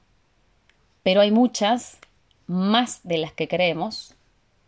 Pero 1.04 1.22
hay 1.22 1.32
muchas, 1.32 1.98
más 2.46 3.02
de 3.04 3.18
las 3.18 3.34
que 3.34 3.48
creemos, 3.48 4.14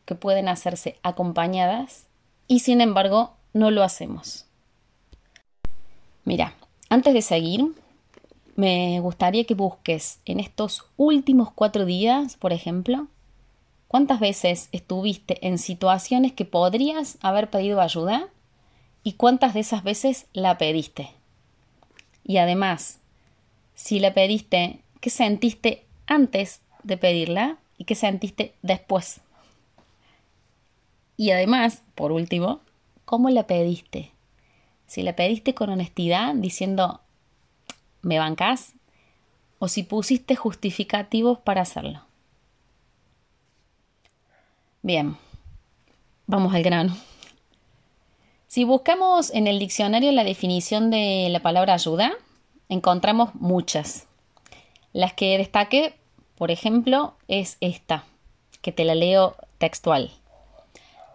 que 0.06 0.16
pueden 0.16 0.48
hacerse 0.48 0.98
acompañadas 1.04 2.08
y 2.48 2.60
sin 2.60 2.82
embargo 2.82 3.36
no 3.54 3.70
lo 3.70 3.84
hacemos. 3.84 4.46
Mira, 6.26 6.56
antes 6.90 7.14
de 7.14 7.22
seguir, 7.22 7.72
me 8.56 9.00
gustaría 9.00 9.46
que 9.46 9.54
busques 9.54 10.20
en 10.26 10.40
estos 10.40 10.86
últimos 10.98 11.52
cuatro 11.52 11.86
días, 11.86 12.38
por 12.38 12.54
ejemplo, 12.54 13.08
cuántas 13.92 14.22
veces 14.22 14.70
estuviste 14.72 15.46
en 15.46 15.58
situaciones 15.58 16.32
que 16.32 16.46
podrías 16.46 17.18
haber 17.20 17.50
pedido 17.50 17.82
ayuda 17.82 18.30
y 19.04 19.14
cuántas 19.14 19.54
de 19.54 19.60
esas 19.60 19.84
veces 19.84 20.28
la 20.32 20.58
pediste. 20.58 21.10
Y 22.24 22.38
además, 22.38 23.02
si 23.76 24.00
la 24.00 24.14
pediste, 24.14 24.80
¿qué 25.02 25.10
sentiste 25.10 25.84
antes 26.08 26.62
de 26.84 26.96
pedirla 26.96 27.58
y 27.78 27.84
qué 27.84 27.96
sentiste 27.96 28.54
después? 28.62 29.20
Y 31.18 31.32
además, 31.32 31.82
por 31.94 32.14
último, 32.14 32.62
¿cómo 33.04 33.30
la 33.30 33.46
pediste? 33.46 34.12
Si 34.88 35.04
la 35.04 35.18
pediste 35.18 35.54
con 35.54 35.70
honestidad, 35.70 36.34
diciendo, 36.34 37.02
¿me 38.04 38.20
bancas? 38.20 38.72
O 39.60 39.68
si 39.68 39.84
pusiste 39.84 40.38
justificativos 40.38 41.40
para 41.40 41.64
hacerlo. 41.64 42.10
Bien, 44.84 45.16
vamos 46.26 46.56
al 46.56 46.64
grano. 46.64 46.98
Si 48.48 48.64
buscamos 48.64 49.32
en 49.32 49.46
el 49.46 49.60
diccionario 49.60 50.12
la 50.12 50.24
definición 50.24 50.90
de 50.90 51.28
la 51.30 51.40
palabra 51.40 51.76
ayuda, 51.76 52.14
encontramos 52.68 53.36
muchas. 53.36 54.08
Las 54.92 55.14
que 55.14 55.38
destaque, 55.38 55.94
por 56.36 56.50
ejemplo, 56.50 57.14
es 57.28 57.58
esta, 57.62 58.06
que 58.64 58.72
te 58.72 58.84
la 58.84 58.96
leo 58.96 59.36
textual. 59.60 60.10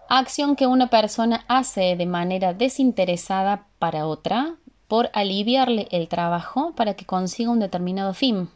Acción 0.09 0.55
que 0.55 0.69
una 0.69 0.87
persona 0.87 1.45
hace 1.49 1.97
de 1.97 2.07
manera 2.07 2.55
desinteresada 2.55 3.67
para 3.81 4.07
otra 4.07 4.55
por 4.87 5.11
aliviarle 5.13 5.89
el 5.91 6.07
trabajo 6.07 6.73
para 6.77 6.95
que 6.95 7.05
consiga 7.05 7.51
un 7.51 7.59
determinado 7.59 8.15
fin, 8.15 8.49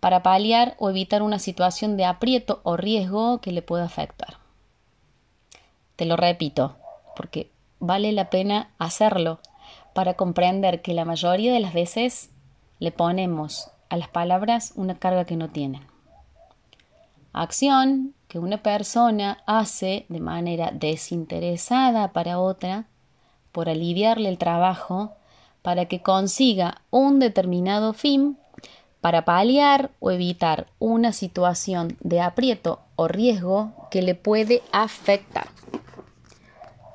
para 0.00 0.22
paliar 0.22 0.74
o 0.78 0.90
evitar 0.90 1.22
una 1.22 1.38
situación 1.38 1.96
de 1.96 2.04
aprieto 2.04 2.60
o 2.62 2.76
riesgo 2.76 3.40
que 3.40 3.52
le 3.52 3.62
pueda 3.62 3.84
afectar. 3.84 4.38
Te 5.96 6.04
lo 6.04 6.16
repito, 6.16 6.76
porque 7.16 7.50
vale 7.80 8.12
la 8.12 8.30
pena 8.30 8.70
hacerlo 8.78 9.40
para 9.94 10.14
comprender 10.14 10.82
que 10.82 10.94
la 10.94 11.04
mayoría 11.04 11.52
de 11.52 11.60
las 11.60 11.74
veces 11.74 12.30
le 12.78 12.92
ponemos 12.92 13.70
a 13.88 13.96
las 13.96 14.08
palabras 14.08 14.72
una 14.76 14.98
carga 14.98 15.24
que 15.24 15.36
no 15.36 15.48
tienen. 15.48 15.82
Acción 17.32 18.14
que 18.28 18.38
una 18.38 18.62
persona 18.62 19.38
hace 19.46 20.06
de 20.08 20.20
manera 20.20 20.70
desinteresada 20.72 22.12
para 22.12 22.38
otra 22.38 22.86
por 23.52 23.68
aliviarle 23.68 24.28
el 24.28 24.38
trabajo 24.38 25.14
para 25.62 25.86
que 25.86 26.02
consiga 26.02 26.82
un 26.90 27.18
determinado 27.18 27.92
fin 27.92 28.38
para 29.00 29.24
paliar 29.24 29.90
o 30.00 30.10
evitar 30.10 30.66
una 30.78 31.12
situación 31.12 31.96
de 32.00 32.20
aprieto 32.20 32.80
o 32.96 33.08
riesgo 33.08 33.72
que 33.90 34.02
le 34.02 34.14
puede 34.14 34.62
afectar. 34.72 35.48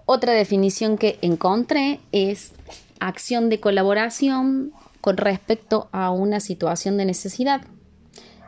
Otra 0.06 0.34
definición 0.34 0.98
que 0.98 1.18
encontré 1.22 2.00
es 2.12 2.54
acción 3.00 3.50
de 3.50 3.60
colaboración 3.60 4.74
con 5.02 5.18
respecto 5.18 5.90
a 5.92 6.12
una 6.12 6.40
situación 6.40 6.98
de 6.98 7.06
necesidad. 7.06 7.62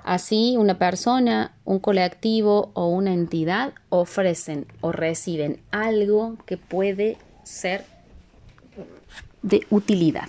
Así, 0.04 0.56
una 0.58 0.78
persona, 0.78 1.56
un 1.64 1.80
colectivo 1.80 2.72
o 2.74 2.90
una 2.90 3.14
entidad 3.14 3.74
ofrecen 3.90 4.68
o 4.82 4.92
reciben 4.92 5.62
algo 5.72 6.38
que 6.46 6.58
puede 6.58 7.18
ser 7.44 7.86
de 9.42 9.66
utilidad. 9.70 10.28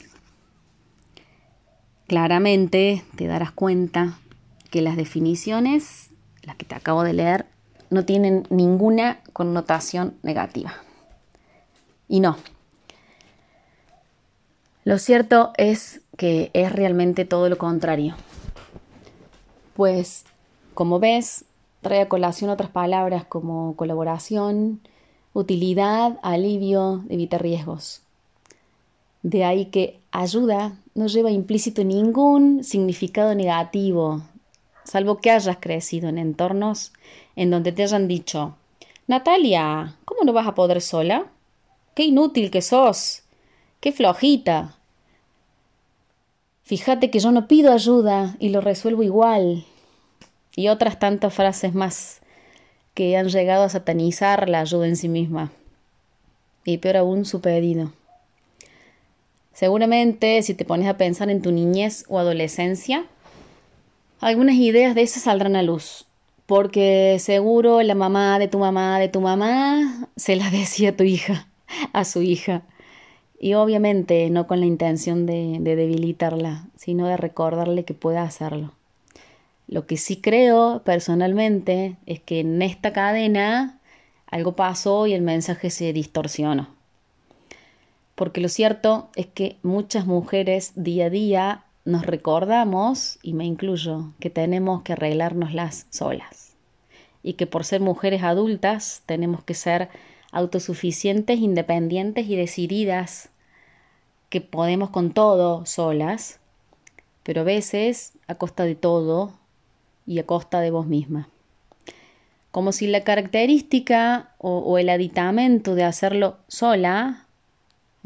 Claramente 2.07 3.05
te 3.17 3.27
darás 3.27 3.51
cuenta 3.51 4.19
que 4.71 4.81
las 4.81 4.97
definiciones, 4.97 6.11
las 6.43 6.57
que 6.57 6.65
te 6.65 6.75
acabo 6.75 7.03
de 7.03 7.13
leer, 7.13 7.47
no 7.91 8.05
tienen 8.05 8.47
ninguna 8.51 9.21
connotación 9.33 10.15
negativa. 10.23 10.75
Y 12.09 12.21
no. 12.21 12.37
Lo 14.85 14.99
cierto 14.99 15.53
es 15.57 16.01
que 16.17 16.51
es 16.53 16.73
realmente 16.73 17.25
todo 17.25 17.49
lo 17.49 17.59
contrario. 17.59 18.15
Pues, 19.75 20.25
como 20.75 21.01
ves, 21.01 21.45
trae 21.81 22.03
a 22.03 22.09
colación 22.09 22.51
otras 22.51 22.71
palabras 22.71 23.25
como 23.25 23.75
colaboración, 23.75 24.81
utilidad, 25.33 26.19
alivio, 26.23 27.05
evita 27.09 27.37
riesgos. 27.37 28.06
De 29.27 29.43
ahí 29.43 29.67
que 29.67 29.99
ayuda 30.13 30.79
no 30.95 31.09
lleva 31.09 31.33
implícito 31.33 31.83
ningún 31.83 32.63
significado 32.63 33.35
negativo, 33.35 34.23
salvo 34.85 35.17
que 35.17 35.33
hayas 35.33 35.57
crecido 35.57 36.09
en 36.09 36.19
entornos 36.19 36.93
en 37.35 37.51
donde 37.51 37.73
te 37.73 37.83
hayan 37.83 38.07
dicho, 38.07 38.55
Natalia, 39.09 39.97
¿cómo 40.05 40.23
no 40.23 40.33
vas 40.33 40.47
a 40.47 40.55
poder 40.55 40.81
sola? 40.81 41.27
Qué 41.97 42.05
inútil 42.05 42.53
que 42.53 42.63
sos, 42.63 43.25
qué 43.81 43.91
flojita. 43.91 44.77
Fíjate 46.63 47.11
que 47.11 47.19
yo 47.19 47.33
no 47.33 47.49
pido 47.49 47.73
ayuda 47.73 48.37
y 48.39 48.51
lo 48.51 48.61
resuelvo 48.61 49.03
igual. 49.03 49.65
Y 50.55 50.69
otras 50.69 51.01
tantas 51.01 51.35
frases 51.35 51.75
más 51.75 52.21
que 52.95 53.17
han 53.17 53.29
llegado 53.29 53.65
a 53.65 53.71
satanizar 53.71 54.49
la 54.49 54.61
ayuda 54.61 54.87
en 54.87 54.95
sí 54.95 55.09
misma. 55.09 55.51
Y 56.65 56.79
peor 56.79 56.99
aún 56.99 57.25
su 57.25 57.41
pedido. 57.41 57.91
Seguramente, 59.57 60.43
si 60.43 60.53
te 60.53 60.67
pones 60.67 60.87
a 60.87 60.99
pensar 60.99 61.31
en 61.31 61.41
tu 61.41 61.51
niñez 61.51 62.05
o 62.09 62.19
adolescencia, 62.19 63.07
algunas 64.21 64.57
ideas 64.57 64.95
de 64.95 65.01
esas 65.01 65.23
saldrán 65.23 65.57
a 65.57 65.63
luz, 65.63 66.05
porque 66.45 67.17
seguro 67.21 67.81
la 67.81 67.95
mamá 67.95 68.39
de 68.39 68.49
tu 68.49 68.59
mamá 68.59 68.99
de 68.99 69.09
tu 69.09 69.23
mamá 69.23 70.11
se 70.15 70.37
las 70.37 70.53
decía 70.61 70.91
a 70.91 70.97
tu 70.99 71.05
hija, 71.05 71.49
a 71.95 72.05
su 72.05 72.21
hija. 72.21 72.65
Y 73.41 73.55
obviamente 73.55 74.29
no 74.29 74.47
con 74.47 74.61
la 74.61 74.67
intención 74.67 75.25
de, 75.25 75.57
de 75.61 75.75
debilitarla, 75.75 76.67
sino 76.77 77.07
de 77.07 77.17
recordarle 77.17 77.87
que 77.87 77.95
pueda 77.95 78.25
hacerlo. 78.25 78.75
Lo 79.69 79.87
que 79.87 79.97
sí 79.97 80.21
creo 80.21 80.83
personalmente 80.85 81.97
es 82.05 82.21
que 82.21 82.41
en 82.41 82.61
esta 82.61 82.93
cadena 82.93 83.81
algo 84.27 84.55
pasó 84.55 85.07
y 85.07 85.15
el 85.15 85.23
mensaje 85.23 85.71
se 85.71 85.95
distorsionó. 85.95 86.76
Porque 88.17 88.41
lo 88.41 88.49
cierto 88.49 89.11
es 89.15 89.27
que 89.27 89.59
muchas 89.63 90.07
mujeres 90.07 90.73
día 90.75 91.07
a 91.07 91.11
día 91.11 91.65
nos 91.85 92.05
recordamos, 92.05 93.21
y 93.23 93.35
me 93.35 93.45
incluyo, 93.45 94.13
que 94.19 94.29
tenemos 94.29 94.83
que 94.83 94.95
arreglárnoslas 94.95 95.87
solas 95.91 96.57
y 97.23 97.35
que 97.35 97.47
por 97.47 97.65
ser 97.65 97.81
mujeres 97.81 98.23
adultas 98.23 99.03
tenemos 99.07 99.43
que 99.45 99.55
ser 99.55 99.89
autosuficientes, 100.33 101.39
independientes 101.39 102.29
y 102.29 102.37
decididas, 102.37 103.31
que 104.31 104.41
podemos 104.41 104.91
con 104.91 105.13
todo 105.13 105.67
solas, 105.67 106.41
pero 107.23 107.43
a 107.43 107.45
veces 107.45 108.13
a 108.27 108.37
costa 108.37 108.65
de 108.65 108.77
todo 108.77 109.33
y 110.07 110.19
a 110.19 110.27
costa 110.27 110.61
de 110.61 110.71
vos 110.71 110.87
misma. 110.87 111.29
Como 112.51 112.73
si 112.73 112.87
la 112.87 113.03
característica 113.03 114.35
o, 114.39 114.59
o 114.59 114.79
el 114.79 114.89
aditamento 114.89 115.75
de 115.75 115.85
hacerlo 115.85 116.39
sola, 116.49 117.26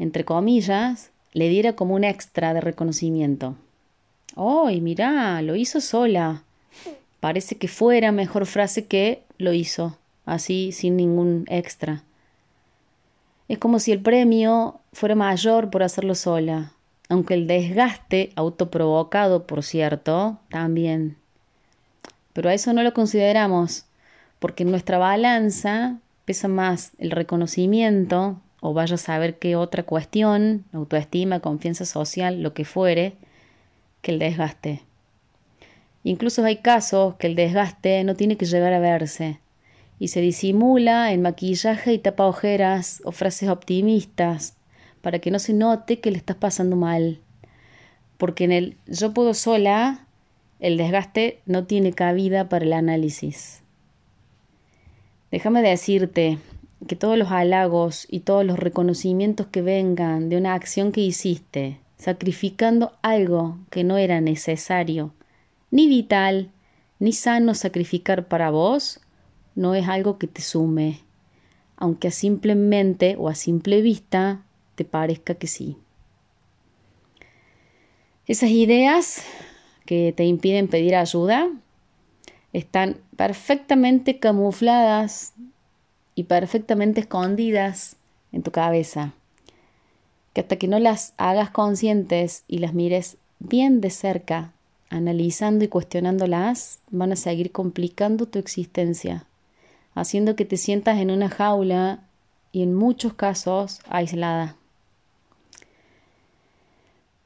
entre 0.01 0.25
comillas, 0.25 1.11
le 1.31 1.47
diera 1.47 1.73
como 1.73 1.93
un 1.93 2.03
extra 2.03 2.55
de 2.55 2.61
reconocimiento. 2.61 3.55
¡Ay, 4.35 4.81
mirá! 4.81 5.43
Lo 5.43 5.55
hizo 5.55 5.79
sola. 5.79 6.41
Parece 7.19 7.55
que 7.57 7.67
fuera 7.67 8.11
mejor 8.11 8.47
frase 8.47 8.87
que 8.87 9.21
lo 9.37 9.53
hizo, 9.53 9.95
así 10.25 10.71
sin 10.71 10.97
ningún 10.97 11.45
extra. 11.49 12.01
Es 13.47 13.59
como 13.59 13.77
si 13.77 13.91
el 13.91 14.01
premio 14.01 14.79
fuera 14.91 15.13
mayor 15.13 15.69
por 15.69 15.83
hacerlo 15.83 16.15
sola, 16.15 16.71
aunque 17.07 17.35
el 17.35 17.45
desgaste, 17.45 18.31
autoprovocado, 18.35 19.45
por 19.45 19.61
cierto, 19.61 20.39
también. 20.49 21.15
Pero 22.33 22.49
a 22.49 22.55
eso 22.55 22.73
no 22.73 22.81
lo 22.81 22.95
consideramos, 22.95 23.85
porque 24.39 24.63
en 24.63 24.71
nuestra 24.71 24.97
balanza 24.97 25.99
pesa 26.25 26.47
más 26.47 26.93
el 26.97 27.11
reconocimiento, 27.11 28.41
o 28.61 28.73
vaya 28.73 28.95
a 28.95 28.97
saber 28.97 29.37
qué 29.39 29.57
otra 29.57 29.83
cuestión, 29.83 30.63
autoestima, 30.71 31.41
confianza 31.41 31.83
social, 31.83 32.41
lo 32.41 32.53
que 32.53 32.63
fuere, 32.63 33.15
que 34.01 34.11
el 34.11 34.19
desgaste. 34.19 34.81
Incluso 36.03 36.45
hay 36.45 36.57
casos 36.57 37.15
que 37.15 37.27
el 37.27 37.35
desgaste 37.35 38.03
no 38.03 38.15
tiene 38.15 38.37
que 38.37 38.45
llegar 38.45 38.71
a 38.71 38.79
verse 38.79 39.39
y 39.99 40.07
se 40.07 40.21
disimula 40.21 41.11
en 41.11 41.21
maquillaje 41.21 41.93
y 41.93 41.99
tapa 41.99 42.25
ojeras 42.25 43.01
o 43.03 43.11
frases 43.11 43.49
optimistas 43.49 44.55
para 45.01 45.19
que 45.19 45.31
no 45.31 45.39
se 45.39 45.53
note 45.53 45.99
que 45.99 46.11
le 46.11 46.17
estás 46.17 46.37
pasando 46.37 46.75
mal. 46.75 47.19
Porque 48.17 48.43
en 48.43 48.51
el 48.51 48.77
yo 48.87 49.13
puedo 49.13 49.33
sola, 49.33 50.07
el 50.59 50.77
desgaste 50.77 51.41
no 51.47 51.65
tiene 51.65 51.93
cabida 51.93 52.49
para 52.49 52.65
el 52.65 52.73
análisis. 52.73 53.63
Déjame 55.31 55.61
decirte 55.61 56.37
que 56.87 56.95
todos 56.95 57.17
los 57.17 57.31
halagos 57.31 58.07
y 58.09 58.21
todos 58.21 58.45
los 58.45 58.57
reconocimientos 58.57 59.47
que 59.47 59.61
vengan 59.61 60.29
de 60.29 60.37
una 60.37 60.53
acción 60.53 60.91
que 60.91 61.01
hiciste, 61.01 61.79
sacrificando 61.97 62.93
algo 63.01 63.59
que 63.69 63.83
no 63.83 63.97
era 63.97 64.21
necesario, 64.21 65.13
ni 65.69 65.87
vital, 65.87 66.49
ni 66.99 67.13
sano 67.13 67.53
sacrificar 67.53 68.27
para 68.27 68.49
vos, 68.49 68.99
no 69.55 69.75
es 69.75 69.87
algo 69.87 70.17
que 70.17 70.27
te 70.27 70.41
sume, 70.41 71.01
aunque 71.77 72.07
a 72.07 72.11
simplemente 72.11 73.15
o 73.17 73.29
a 73.29 73.35
simple 73.35 73.81
vista 73.81 74.43
te 74.75 74.85
parezca 74.85 75.35
que 75.35 75.47
sí. 75.47 75.77
Esas 78.27 78.49
ideas 78.49 79.23
que 79.85 80.13
te 80.15 80.25
impiden 80.25 80.67
pedir 80.67 80.95
ayuda 80.95 81.51
están 82.53 82.97
perfectamente 83.15 84.19
camufladas 84.19 85.33
y 86.15 86.23
perfectamente 86.23 87.01
escondidas 87.01 87.95
en 88.31 88.43
tu 88.43 88.51
cabeza 88.51 89.13
que 90.33 90.41
hasta 90.41 90.55
que 90.55 90.67
no 90.67 90.79
las 90.79 91.13
hagas 91.17 91.49
conscientes 91.49 92.43
y 92.47 92.59
las 92.59 92.73
mires 92.73 93.17
bien 93.39 93.81
de 93.81 93.89
cerca, 93.89 94.51
analizando 94.89 95.65
y 95.65 95.67
cuestionándolas, 95.67 96.79
van 96.89 97.11
a 97.11 97.15
seguir 97.15 97.51
complicando 97.51 98.25
tu 98.27 98.39
existencia, 98.39 99.25
haciendo 99.93 100.35
que 100.35 100.45
te 100.45 100.57
sientas 100.57 100.99
en 100.99 101.11
una 101.11 101.29
jaula 101.29 101.99
y 102.51 102.63
en 102.63 102.73
muchos 102.73 103.13
casos 103.13 103.79
aislada. 103.89 104.55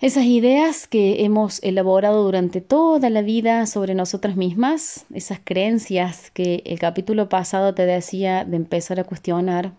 Esas 0.01 0.25
ideas 0.25 0.87
que 0.87 1.23
hemos 1.23 1.63
elaborado 1.63 2.21
durante 2.23 2.59
toda 2.59 3.09
la 3.09 3.21
vida 3.21 3.65
sobre 3.65 3.95
nosotras 3.95 4.35
mismas, 4.35 5.05
esas 5.13 5.39
creencias 5.41 6.31
que 6.31 6.61
el 6.65 6.79
capítulo 6.79 7.29
pasado 7.29 7.73
te 7.73 7.85
decía 7.85 8.43
de 8.43 8.57
empezar 8.57 8.99
a 8.99 9.05
cuestionar, 9.05 9.71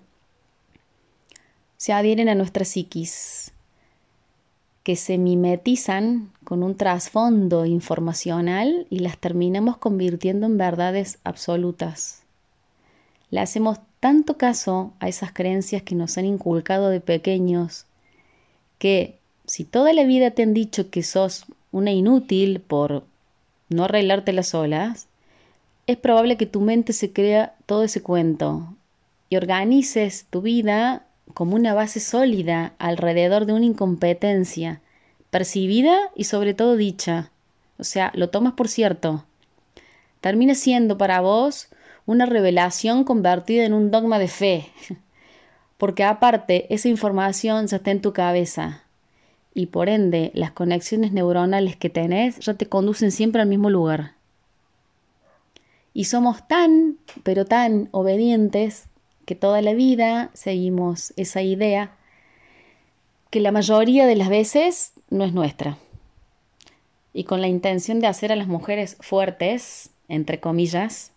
se 1.77 1.93
adhieren 1.93 2.31
a 2.31 2.35
nuestra 2.35 2.65
psiquis, 2.65 3.53
que 4.85 4.97
se 4.97 5.19
mimetizan 5.19 6.33
con 6.45 6.63
un 6.63 6.77
trasfondo 6.77 7.67
informacional 7.67 8.87
y 8.89 9.01
las 9.01 9.19
terminamos 9.19 9.77
convirtiendo 9.77 10.47
en 10.47 10.57
verdades 10.57 11.19
absolutas. 11.25 12.23
Le 13.31 13.41
hacemos 13.41 13.81
tanto 14.01 14.39
caso 14.39 14.95
a 14.99 15.09
esas 15.09 15.33
creencias 15.33 15.83
que 15.83 15.95
nos 15.95 16.17
han 16.17 16.25
inculcado 16.25 16.89
de 16.89 17.01
pequeños 17.01 17.85
que 18.79 19.19
si 19.47 19.65
toda 19.65 19.93
la 19.93 20.05
vida 20.05 20.33
te 20.33 20.43
han 20.43 20.55
dicho 20.55 20.91
que 20.91 21.03
sos 21.03 21.47
una 21.73 21.93
inútil 21.93 22.61
por 22.61 23.05
no 23.69 23.85
arreglarte 23.85 24.33
las 24.33 24.55
olas, 24.55 25.09
es 25.87 25.97
probable 25.97 26.37
que 26.37 26.47
tu 26.47 26.61
mente 26.61 26.93
se 26.93 27.13
crea 27.13 27.55
todo 27.67 27.85
ese 27.85 28.03
cuento 28.03 28.75
y 29.29 29.37
organices 29.37 30.27
tu 30.31 30.43
vida 30.43 31.07
como 31.35 31.55
una 31.57 31.75
base 31.75 32.01
sólida 32.01 32.75
alrededor 32.79 33.47
de 33.47 33.53
una 33.53 33.67
incompetencia, 33.67 34.81
percibida 35.31 36.11
y 36.15 36.25
sobre 36.25 36.55
todo 36.55 36.77
dicha. 36.77 37.31
O 37.79 37.85
sea, 37.85 38.11
lo 38.15 38.31
tomas 38.31 38.55
por 38.55 38.69
cierto. 38.69 39.25
Termina 40.21 40.55
siendo 40.55 40.97
para 40.99 41.21
vos 41.21 41.69
una 42.07 42.27
revelación 42.27 43.05
convertida 43.05 43.65
en 43.65 43.75
un 43.75 43.91
dogma 43.91 44.19
de 44.19 44.29
fe. 44.29 44.67
Porque 45.79 46.05
aparte, 46.05 46.73
esa 46.73 46.89
información 46.89 47.67
ya 47.67 47.77
está 47.77 47.91
en 47.91 48.01
tu 48.01 48.13
cabeza. 48.13 48.86
Y 49.59 49.69
por 49.69 49.89
ende, 49.89 50.33
las 50.35 50.51
conexiones 50.51 51.13
neuronales 51.13 51.77
que 51.77 51.89
tenés 51.89 52.41
ya 52.41 52.53
te 52.53 52.67
conducen 52.67 53.11
siempre 53.11 53.41
al 53.41 53.49
mismo 53.49 53.71
lugar. 53.71 54.13
Y 55.95 56.05
somos 56.05 56.47
tan, 56.47 56.99
pero 57.23 57.47
tan 57.47 57.89
obedientes 57.93 58.85
que 59.25 59.35
toda 59.35 59.63
la 59.63 59.73
vida 59.73 60.29
seguimos 60.35 61.15
esa 61.17 61.41
idea 61.41 61.97
que 63.31 63.41
la 63.41 63.51
mayoría 63.51 64.07
de 64.07 64.17
las 64.17 64.29
veces 64.29 64.93
no 65.09 65.25
es 65.25 65.33
nuestra. 65.33 65.79
Y 67.15 67.25
con 67.25 67.41
la 67.41 67.49
intención 67.49 67.99
de 67.99 68.09
hacer 68.09 68.33
a 68.33 68.37
las 68.37 68.49
mujeres 68.49 68.99
fuertes, 69.01 69.89
entre 70.07 70.39
comillas, 70.39 71.13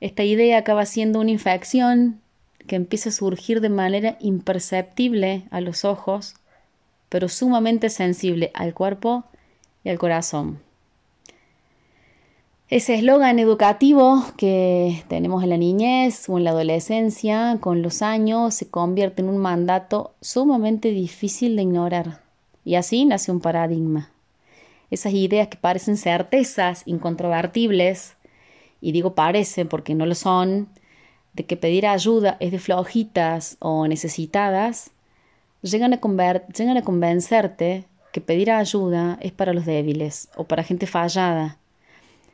esta 0.00 0.24
idea 0.24 0.56
acaba 0.56 0.86
siendo 0.86 1.20
una 1.20 1.32
infección 1.32 2.22
que 2.66 2.76
empieza 2.76 3.10
a 3.10 3.12
surgir 3.12 3.60
de 3.60 3.68
manera 3.68 4.16
imperceptible 4.20 5.44
a 5.50 5.60
los 5.60 5.84
ojos, 5.84 6.36
pero 7.12 7.28
sumamente 7.28 7.90
sensible 7.90 8.50
al 8.54 8.72
cuerpo 8.72 9.24
y 9.84 9.90
al 9.90 9.98
corazón. 9.98 10.60
ese 12.70 12.94
eslogan 12.94 13.38
educativo 13.38 14.24
que 14.38 15.04
tenemos 15.08 15.42
en 15.42 15.50
la 15.50 15.58
niñez 15.58 16.26
o 16.30 16.38
en 16.38 16.44
la 16.44 16.52
adolescencia, 16.52 17.58
con 17.60 17.82
los 17.82 18.00
años, 18.00 18.54
se 18.54 18.70
convierte 18.70 19.20
en 19.20 19.28
un 19.28 19.36
mandato 19.36 20.14
sumamente 20.22 20.88
difícil 20.88 21.54
de 21.54 21.64
ignorar. 21.64 22.22
Y 22.64 22.76
así 22.76 23.04
nace 23.04 23.30
un 23.30 23.40
paradigma. 23.40 24.10
Esas 24.90 25.12
ideas 25.12 25.48
que 25.48 25.58
parecen 25.58 25.98
certezas 25.98 26.82
incontrovertibles, 26.86 28.16
y 28.80 28.92
digo 28.92 29.14
parecen 29.14 29.68
porque 29.68 29.94
no 29.94 30.06
lo 30.06 30.14
son, 30.14 30.70
de 31.34 31.44
que 31.44 31.58
pedir 31.58 31.86
ayuda 31.86 32.38
es 32.40 32.52
de 32.52 32.58
flojitas 32.58 33.58
o 33.60 33.86
necesitadas, 33.86 34.92
llegan 35.62 35.94
a, 35.94 36.00
llegan 36.48 36.76
a 36.76 36.82
convencerte 36.82 37.84
que 38.12 38.20
pedir 38.20 38.50
ayuda 38.50 39.18
es 39.22 39.32
para 39.32 39.54
los 39.54 39.64
débiles 39.64 40.28
o 40.36 40.44
para 40.44 40.62
gente 40.62 40.86
fallada 40.86 41.58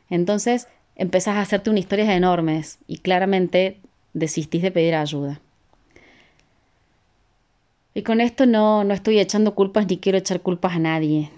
entonces 0.09 0.67
empezás 0.95 1.35
a 1.35 1.41
hacerte 1.41 1.69
unas 1.69 1.81
historias 1.81 2.09
enormes 2.09 2.79
y 2.87 2.97
claramente 2.97 3.79
desistís 4.13 4.61
de 4.61 4.71
pedir 4.71 4.95
ayuda. 4.95 5.39
Y 7.93 8.03
con 8.03 8.21
esto 8.21 8.45
no, 8.45 8.83
no 8.83 8.93
estoy 8.93 9.19
echando 9.19 9.55
culpas 9.55 9.87
ni 9.87 9.97
quiero 9.97 10.17
echar 10.17 10.41
culpas 10.41 10.73
a 10.73 10.79
nadie. 10.79 11.31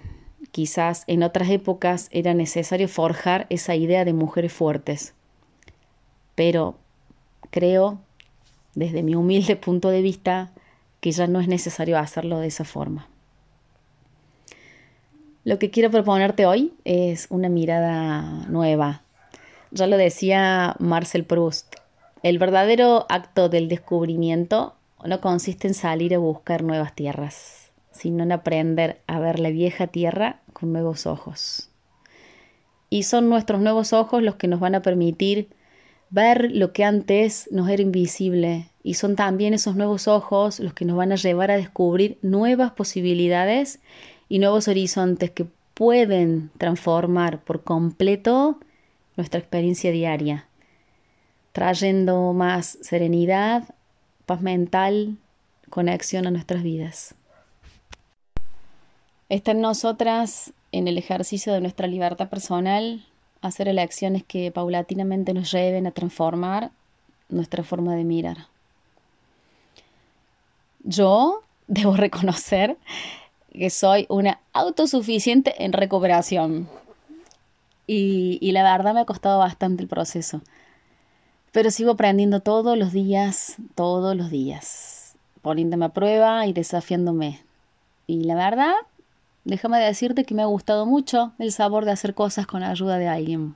Quizás 0.51 1.05
en 1.07 1.23
otras 1.23 1.49
épocas 1.49 2.09
era 2.11 2.33
necesario 2.33 2.87
forjar 2.87 3.47
esa 3.49 3.75
idea 3.75 4.05
de 4.05 4.13
mujeres 4.13 4.51
fuertes. 4.51 5.13
Pero 6.35 6.75
creo, 7.51 7.99
desde 8.75 9.03
mi 9.03 9.15
humilde 9.15 9.55
punto 9.55 9.89
de 9.89 10.01
vista, 10.01 10.51
que 11.01 11.11
ya 11.11 11.27
no 11.27 11.41
es 11.41 11.47
necesario 11.47 11.97
hacerlo 11.97 12.39
de 12.39 12.47
esa 12.47 12.63
forma. 12.63 13.09
Lo 15.43 15.57
que 15.57 15.71
quiero 15.71 15.89
proponerte 15.89 16.45
hoy 16.45 16.73
es 16.85 17.27
una 17.31 17.49
mirada 17.49 18.21
nueva. 18.47 19.01
Ya 19.71 19.87
lo 19.87 19.97
decía 19.97 20.75
Marcel 20.79 21.25
Proust, 21.25 21.75
el 22.21 22.37
verdadero 22.37 23.07
acto 23.09 23.49
del 23.49 23.67
descubrimiento 23.67 24.75
no 25.03 25.19
consiste 25.19 25.67
en 25.67 25.73
salir 25.73 26.13
a 26.13 26.19
buscar 26.19 26.63
nuevas 26.63 26.93
tierras, 26.93 27.71
sino 27.91 28.21
en 28.21 28.31
aprender 28.31 29.01
a 29.07 29.19
ver 29.19 29.39
la 29.39 29.49
vieja 29.49 29.87
tierra 29.87 30.41
con 30.53 30.71
nuevos 30.71 31.07
ojos. 31.07 31.69
Y 32.91 33.03
son 33.03 33.27
nuestros 33.27 33.61
nuevos 33.61 33.93
ojos 33.93 34.21
los 34.21 34.35
que 34.35 34.47
nos 34.47 34.59
van 34.59 34.75
a 34.75 34.83
permitir 34.83 35.49
ver 36.11 36.51
lo 36.51 36.73
que 36.73 36.83
antes 36.83 37.49
nos 37.51 37.67
era 37.69 37.81
invisible. 37.81 38.67
Y 38.83 38.95
son 38.95 39.15
también 39.15 39.53
esos 39.53 39.75
nuevos 39.75 40.07
ojos 40.07 40.59
los 40.59 40.73
que 40.73 40.85
nos 40.85 40.97
van 40.97 41.11
a 41.11 41.15
llevar 41.15 41.49
a 41.49 41.57
descubrir 41.57 42.17
nuevas 42.21 42.71
posibilidades 42.71 43.79
y 44.29 44.39
nuevos 44.39 44.67
horizontes 44.67 45.31
que 45.31 45.47
pueden 45.73 46.51
transformar 46.57 47.43
por 47.43 47.63
completo 47.63 48.59
nuestra 49.17 49.39
experiencia 49.39 49.91
diaria, 49.91 50.47
trayendo 51.51 52.33
más 52.33 52.77
serenidad, 52.81 53.75
paz 54.25 54.41
mental, 54.41 55.17
conexión 55.69 56.27
a 56.27 56.31
nuestras 56.31 56.63
vidas. 56.63 57.15
Está 59.29 59.51
en 59.51 59.61
nosotras, 59.61 60.53
en 60.71 60.87
el 60.87 60.97
ejercicio 60.97 61.53
de 61.53 61.61
nuestra 61.61 61.87
libertad 61.87 62.29
personal, 62.29 63.05
hacer 63.41 63.67
elecciones 63.67 64.23
que 64.23 64.51
paulatinamente 64.51 65.33
nos 65.33 65.51
lleven 65.51 65.87
a 65.87 65.91
transformar 65.91 66.71
nuestra 67.29 67.63
forma 67.63 67.95
de 67.95 68.03
mirar. 68.03 68.37
Yo 70.83 71.41
debo 71.67 71.95
reconocer 71.95 72.77
que 73.51 73.69
soy 73.69 74.05
una 74.09 74.39
autosuficiente 74.53 75.63
en 75.63 75.73
recuperación. 75.73 76.69
Y, 77.87 78.37
y, 78.39 78.53
la 78.53 78.63
verdad 78.63 78.93
me 78.93 79.01
ha 79.01 79.05
costado 79.05 79.39
bastante 79.39 79.83
el 79.83 79.89
proceso. 79.89 80.41
Pero 81.51 81.71
sigo 81.71 81.91
aprendiendo 81.91 82.39
todos 82.39 82.77
los 82.77 82.93
días, 82.93 83.57
todos 83.75 84.15
los 84.15 84.29
días, 84.29 85.15
poniéndome 85.41 85.85
a 85.85 85.89
prueba 85.89 86.47
y 86.47 86.53
desafiándome. 86.53 87.41
Y 88.07 88.23
la 88.23 88.35
verdad, 88.35 88.73
déjame 89.43 89.79
decirte 89.79 90.23
que 90.23 90.35
me 90.35 90.41
ha 90.41 90.45
gustado 90.45 90.85
mucho 90.85 91.33
el 91.39 91.51
sabor 91.51 91.85
de 91.85 91.91
hacer 91.91 92.13
cosas 92.13 92.47
con 92.47 92.61
la 92.61 92.69
ayuda 92.69 92.97
de 92.97 93.07
alguien. 93.07 93.55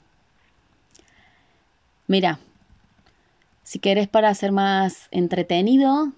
Mira, 2.07 2.39
si 3.63 3.79
quieres 3.79 4.07
para 4.07 4.29
hacer 4.29 4.51
más 4.51 5.07
entretenido 5.11 6.11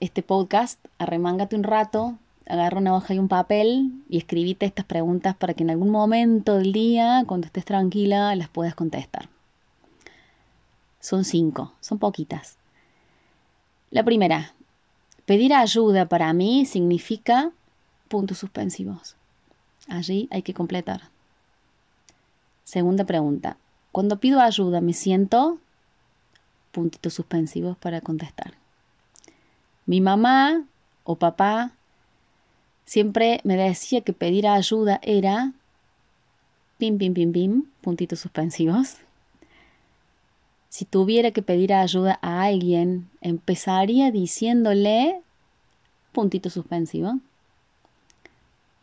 este 0.00 0.22
podcast, 0.22 0.78
arremángate 0.98 1.56
un 1.56 1.64
rato, 1.64 2.16
agarra 2.46 2.78
una 2.78 2.94
hoja 2.94 3.14
y 3.14 3.18
un 3.18 3.28
papel 3.28 3.92
y 4.08 4.18
escribite 4.18 4.66
estas 4.66 4.84
preguntas 4.84 5.34
para 5.36 5.54
que 5.54 5.62
en 5.62 5.70
algún 5.70 5.90
momento 5.90 6.58
del 6.58 6.72
día, 6.72 7.24
cuando 7.26 7.46
estés 7.46 7.64
tranquila, 7.64 8.34
las 8.36 8.48
puedas 8.48 8.74
contestar. 8.74 9.28
Son 11.00 11.24
cinco, 11.24 11.72
son 11.80 11.98
poquitas. 11.98 12.56
La 13.90 14.04
primera, 14.04 14.54
pedir 15.26 15.52
ayuda 15.54 16.06
para 16.06 16.32
mí 16.32 16.66
significa 16.66 17.50
puntos 18.12 18.36
suspensivos. 18.36 19.16
Allí 19.88 20.28
hay 20.30 20.42
que 20.42 20.52
completar. 20.52 21.08
Segunda 22.62 23.04
pregunta, 23.06 23.56
cuando 23.90 24.20
pido 24.20 24.38
ayuda 24.38 24.82
me 24.82 24.92
siento 24.92 25.58
puntitos 26.72 27.14
suspensivos 27.14 27.78
para 27.78 28.02
contestar. 28.02 28.52
Mi 29.86 30.02
mamá 30.02 30.66
o 31.04 31.16
papá 31.16 31.72
Siempre 32.84 33.40
me 33.44 33.56
decía 33.56 34.02
que 34.02 34.12
pedir 34.12 34.46
ayuda 34.46 35.00
era 35.02 35.52
pim, 36.76 36.98
pim, 36.98 37.14
pim, 37.14 37.32
pim, 37.32 37.62
puntitos 37.80 38.20
suspensivos. 38.20 38.96
Si 40.68 40.84
tuviera 40.84 41.30
que 41.30 41.40
pedir 41.40 41.72
ayuda 41.72 42.18
a 42.20 42.42
alguien, 42.42 43.08
empezaría 43.22 44.10
diciéndole 44.10 45.22
puntito 46.12 46.50
suspensivo. 46.50 47.18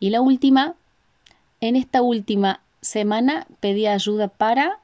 Y 0.00 0.10
la 0.10 0.20
última, 0.20 0.74
en 1.60 1.76
esta 1.76 2.02
última 2.02 2.60
semana 2.80 3.46
pedí 3.60 3.86
ayuda 3.86 4.28
para 4.28 4.80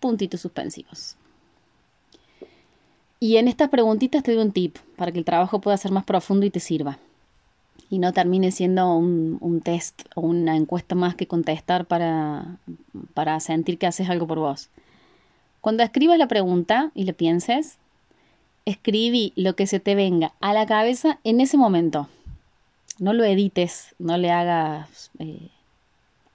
puntitos 0.00 0.40
suspensivos. 0.40 1.16
Y 3.20 3.36
en 3.36 3.48
estas 3.48 3.70
preguntitas 3.70 4.22
te 4.22 4.34
doy 4.34 4.44
un 4.44 4.52
tip 4.52 4.76
para 4.96 5.12
que 5.12 5.18
el 5.18 5.24
trabajo 5.24 5.60
pueda 5.60 5.76
ser 5.76 5.92
más 5.92 6.04
profundo 6.04 6.44
y 6.44 6.50
te 6.50 6.60
sirva 6.60 6.98
y 7.92 7.98
no 7.98 8.14
termine 8.14 8.50
siendo 8.52 8.96
un, 8.96 9.60
test 9.62 10.04
o 10.14 10.22
una 10.22 10.56
encuesta 10.56 10.94
más 10.94 11.14
que 11.14 11.26
contestar 11.26 11.84
para, 11.84 12.56
para 13.12 13.38
sentir 13.38 13.76
que 13.76 13.86
haces 13.86 14.08
algo 14.08 14.26
por 14.26 14.38
vos. 14.38 14.70
Cuando 15.60 15.82
escribas 15.82 16.16
la 16.16 16.26
pregunta 16.26 16.90
y 16.94 17.04
le 17.04 17.12
pienses, 17.12 17.76
escribí 18.64 19.34
lo 19.36 19.56
que 19.56 19.66
se 19.66 19.78
te 19.78 19.94
venga 19.94 20.32
a 20.40 20.54
la 20.54 20.64
cabeza 20.64 21.18
en 21.22 21.42
ese 21.42 21.58
momento. 21.58 22.08
No 23.02 23.12
lo 23.12 23.24
edites, 23.24 23.94
no 23.98 24.16
le 24.16 24.30
hagas 24.30 25.10
eh, 25.18 25.48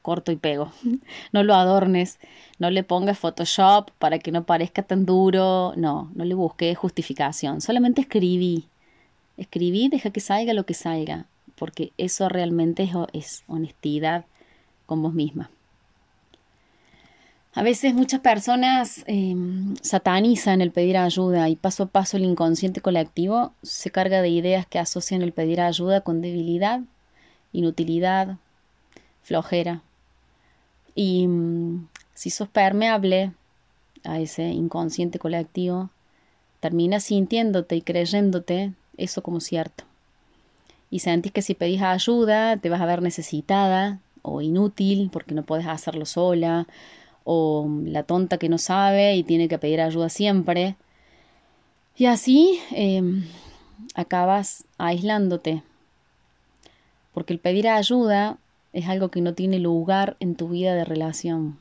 corto 0.01 0.32
y 0.32 0.36
pego, 0.36 0.71
no 1.32 1.43
lo 1.43 1.56
adornes, 1.56 2.19
no 2.60 2.69
le 2.69 2.84
pongas 2.84 3.17
Photoshop 3.19 3.91
para 3.99 4.19
que 4.19 4.32
no 4.32 4.43
parezca 4.43 4.84
tan 4.84 5.06
duro, 5.06 5.73
no, 5.77 6.12
no 6.13 6.25
le 6.25 6.36
busques 6.36 6.77
justificación, 6.77 7.62
solamente 7.62 8.01
escribí. 8.01 8.65
Escribí, 9.38 9.88
deja 9.89 10.10
que 10.10 10.19
salga 10.19 10.53
lo 10.53 10.65
que 10.65 10.73
salga 10.73 11.25
porque 11.58 11.91
eso 11.97 12.30
realmente 12.30 12.89
es, 13.13 13.43
honestidad 13.47 14.25
con 14.86 15.01
vos 15.01 15.13
misma. 15.13 15.49
A 17.58 17.63
veces 17.63 17.96
muchas 17.96 18.20
personas 18.20 19.04
em, 19.08 19.76
satanizan 19.82 20.62
el 20.62 20.70
pedir 20.70 20.96
ayuda 20.96 21.50
y 21.50 21.56
paso 21.56 21.82
a 21.82 21.86
paso 21.88 22.15
el 22.15 22.24
inconsciente 22.24 22.82
colectivo 22.82 23.52
se 23.63 23.89
carga 23.89 24.22
de 24.22 24.30
ideas 24.30 24.67
que 24.67 24.78
asocian 24.78 25.24
el 25.24 25.32
pedir 25.32 25.62
ayuda 25.62 26.02
con 26.02 26.22
debilidad, 26.22 26.82
inutilidad, 27.54 28.38
flojera. 29.24 29.82
Y 30.93 31.26
mm, 31.26 31.88
si 32.13 32.30
sos 32.30 32.48
permeable 32.48 33.32
a 34.04 34.20
ese 34.20 34.43
inconsciente 34.43 35.17
colectivo, 35.17 35.89
terminas 36.60 37.06
sintiéndote 37.06 37.76
y 37.76 37.82
creyéndote 37.82 38.74
eso 38.98 39.24
como 39.24 39.39
cierto 39.39 39.84
y 40.91 41.00
sentís 41.00 41.32
que 41.32 41.41
si 41.41 41.56
pedís 41.56 41.82
ayuda 41.82 42.58
te 42.58 42.70
vas 42.70 42.82
a 42.82 42.86
ver 42.86 43.02
necesitada 43.02 44.00
o 44.22 44.41
inútil 44.41 45.10
porque 45.12 45.34
no 45.34 45.41
puedes 45.41 45.65
hacerlo 45.65 46.06
sola 46.06 46.67
o 47.30 47.68
la 47.84 48.04
tonta 48.04 48.38
que 48.38 48.48
no 48.48 48.58
sabe 48.58 49.18
y 49.18 49.24
tiene 49.24 49.50
que 49.50 49.60
pedir 49.60 49.82
ayuda 49.82 50.08
siempre. 50.08 50.78
Y 51.98 52.06
así 52.06 52.58
em, 52.72 53.26
acabas 53.96 54.63
aislándote 54.78 55.62
porque 57.18 57.34
el 57.34 57.40
pedir 57.40 57.68
ayuda 57.68 58.38
es 58.74 58.88
algo 58.88 59.10
que 59.10 59.22
no 59.22 59.34
tiene 59.34 59.58
lugar 59.58 60.18
en 60.20 60.36
tu 60.36 60.50
vida 60.50 60.76
de 60.76 60.86
relación. 60.86 61.58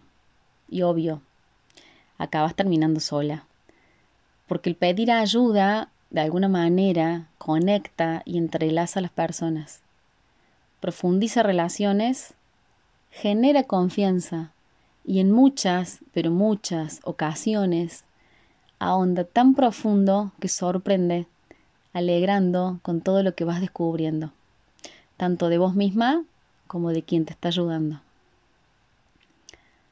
Y 0.69 0.83
obvio, 0.83 1.23
acabas 2.19 2.55
terminando 2.55 3.01
sola. 3.01 3.47
Porque 4.47 4.69
el 4.69 4.77
pedir 4.77 5.11
ayuda 5.11 5.89
de 6.11 6.21
alguna 6.21 6.49
manera 6.49 7.29
conecta 7.39 8.21
y 8.27 8.37
entrelaza 8.37 8.99
a 8.99 9.03
las 9.03 9.13
personas, 9.13 9.81
profundiza 10.81 11.43
relaciones, 11.43 12.35
genera 13.11 13.63
confianza 13.65 14.53
y 15.07 15.21
en 15.21 15.31
muchas, 15.31 16.01
pero 16.13 16.31
muchas 16.33 17.01
ocasiones 17.05 18.05
ahonda 18.81 19.25
tan 19.25 19.55
profundo 19.55 20.33
que 20.41 20.49
sorprende, 20.49 21.27
alegrando 21.93 22.81
con 22.83 23.01
todo 23.01 23.23
lo 23.23 23.35
que 23.35 23.45
vas 23.45 23.61
descubriendo, 23.61 24.33
tanto 25.17 25.49
de 25.49 25.59
vos 25.59 25.75
misma 25.75 26.25
como 26.67 26.91
de 26.91 27.03
quien 27.03 27.25
te 27.25 27.33
está 27.33 27.49
ayudando. 27.49 28.01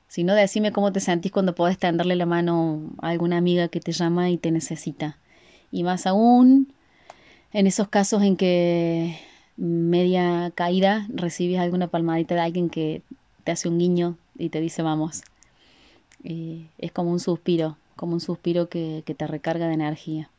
Si 0.09 0.25
no, 0.25 0.35
decime 0.35 0.73
cómo 0.73 0.93
te 0.93 1.01
sentís 1.01 1.33
cuando 1.33 1.55
podés 1.55 1.79
tenderle 1.79 2.17
la 2.17 2.27
mano 2.27 2.83
a 2.99 3.09
alguna 3.09 3.37
amiga 3.37 3.69
que 3.69 3.81
te 3.81 3.93
llama 3.93 4.31
y 4.31 4.37
te 4.37 4.51
necesita. 4.51 5.17
Y 5.73 5.83
más 5.83 6.07
aún 6.07 6.73
en 7.53 7.67
esos 7.67 7.89
casos 7.89 8.23
en 8.23 8.37
que 8.37 9.19
media 9.57 10.53
caída 10.55 11.07
recibes 11.09 11.59
alguna 11.59 11.87
palmadita 11.87 12.35
de 12.35 12.41
alguien 12.41 12.69
que 12.69 13.03
te 13.45 13.53
hace 13.53 13.69
un 13.69 13.79
guiño 13.79 14.17
y 14.39 14.49
te 14.49 14.61
dice 14.61 14.83
vamos. 14.83 15.23
Es 16.25 16.93
como 16.93 17.11
un 17.11 17.21
suspiro, 17.21 17.77
como 17.97 18.15
un 18.15 18.21
suspiro 18.21 18.69
que, 18.69 19.03
que 19.05 19.15
te 19.15 19.27
recarga 19.27 19.69
de 19.69 19.75
energía. 19.75 20.31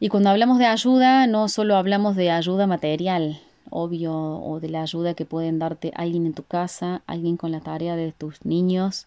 Y 0.00 0.08
cuando 0.08 0.30
hablamos 0.30 0.58
de 0.58 0.66
ayuda, 0.66 1.26
no 1.26 1.48
solo 1.48 1.76
hablamos 1.76 2.16
de 2.16 2.30
ayuda 2.30 2.66
material, 2.66 3.40
obvio, 3.70 4.12
o 4.14 4.60
de 4.60 4.68
la 4.68 4.82
ayuda 4.82 5.14
que 5.14 5.24
pueden 5.24 5.58
darte 5.58 5.92
alguien 5.94 6.26
en 6.26 6.34
tu 6.34 6.42
casa, 6.42 7.02
alguien 7.06 7.36
con 7.36 7.52
la 7.52 7.60
tarea 7.60 7.96
de 7.96 8.12
tus 8.12 8.44
niños, 8.44 9.06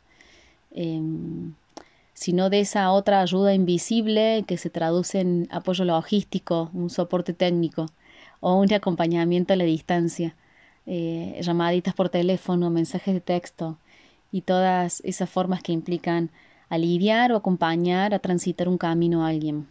em, 0.71 1.53
sino 2.13 2.49
de 2.49 2.61
esa 2.61 2.91
otra 2.91 3.21
ayuda 3.21 3.53
invisible 3.53 4.43
que 4.47 4.57
se 4.57 4.69
traduce 4.69 5.19
en 5.19 5.47
apoyo 5.51 5.85
logístico, 5.85 6.69
un 6.73 6.89
soporte 6.89 7.33
técnico 7.33 7.87
o 8.39 8.55
un 8.55 8.73
acompañamiento 8.73 9.53
a 9.53 9.55
la 9.55 9.65
distancia, 9.65 10.35
eh, 10.89 11.37
llamaditas 11.41 11.93
por 11.93 12.07
teléfono, 12.07 12.69
mensajes 12.69 13.13
de 13.13 13.19
texto 13.19 13.77
y 14.31 14.39
todas 14.41 15.01
esas 15.01 15.29
formas 15.29 15.61
que 15.61 15.73
implican 15.73 16.29
aliviar 16.69 17.33
o 17.33 17.35
acompañar 17.35 18.13
a 18.13 18.19
transitar 18.19 18.69
un 18.69 18.77
camino 18.77 19.25
a 19.25 19.27
alguien. 19.27 19.67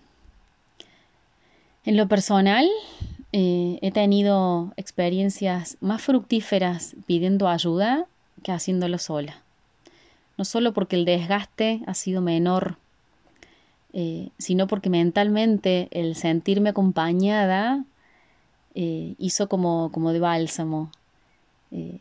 En 1.86 1.96
lo 1.96 2.06
personal, 2.06 2.68
eh, 3.32 3.78
he 3.80 3.92
tenido 3.92 4.74
experiencias 4.76 5.78
más 5.80 6.02
fructíferas 6.02 6.94
pidiendo 7.06 7.48
ayuda 7.48 8.04
que 8.42 8.52
haciéndolo 8.52 8.98
sola. 8.98 9.40
No 10.36 10.44
solo 10.44 10.74
porque 10.74 10.96
el 10.96 11.06
desgaste 11.06 11.80
ha 11.86 11.94
sido 11.94 12.20
menor, 12.20 12.76
eh, 13.94 14.28
sino 14.36 14.66
porque 14.66 14.90
mentalmente 14.90 15.88
el 15.92 16.14
sentirme 16.14 16.68
acompañada 16.68 17.86
hizo 18.74 19.48
como, 19.48 19.90
como 19.90 20.12
de 20.12 20.20
bálsamo. 20.20 20.90
Y, 21.70 22.00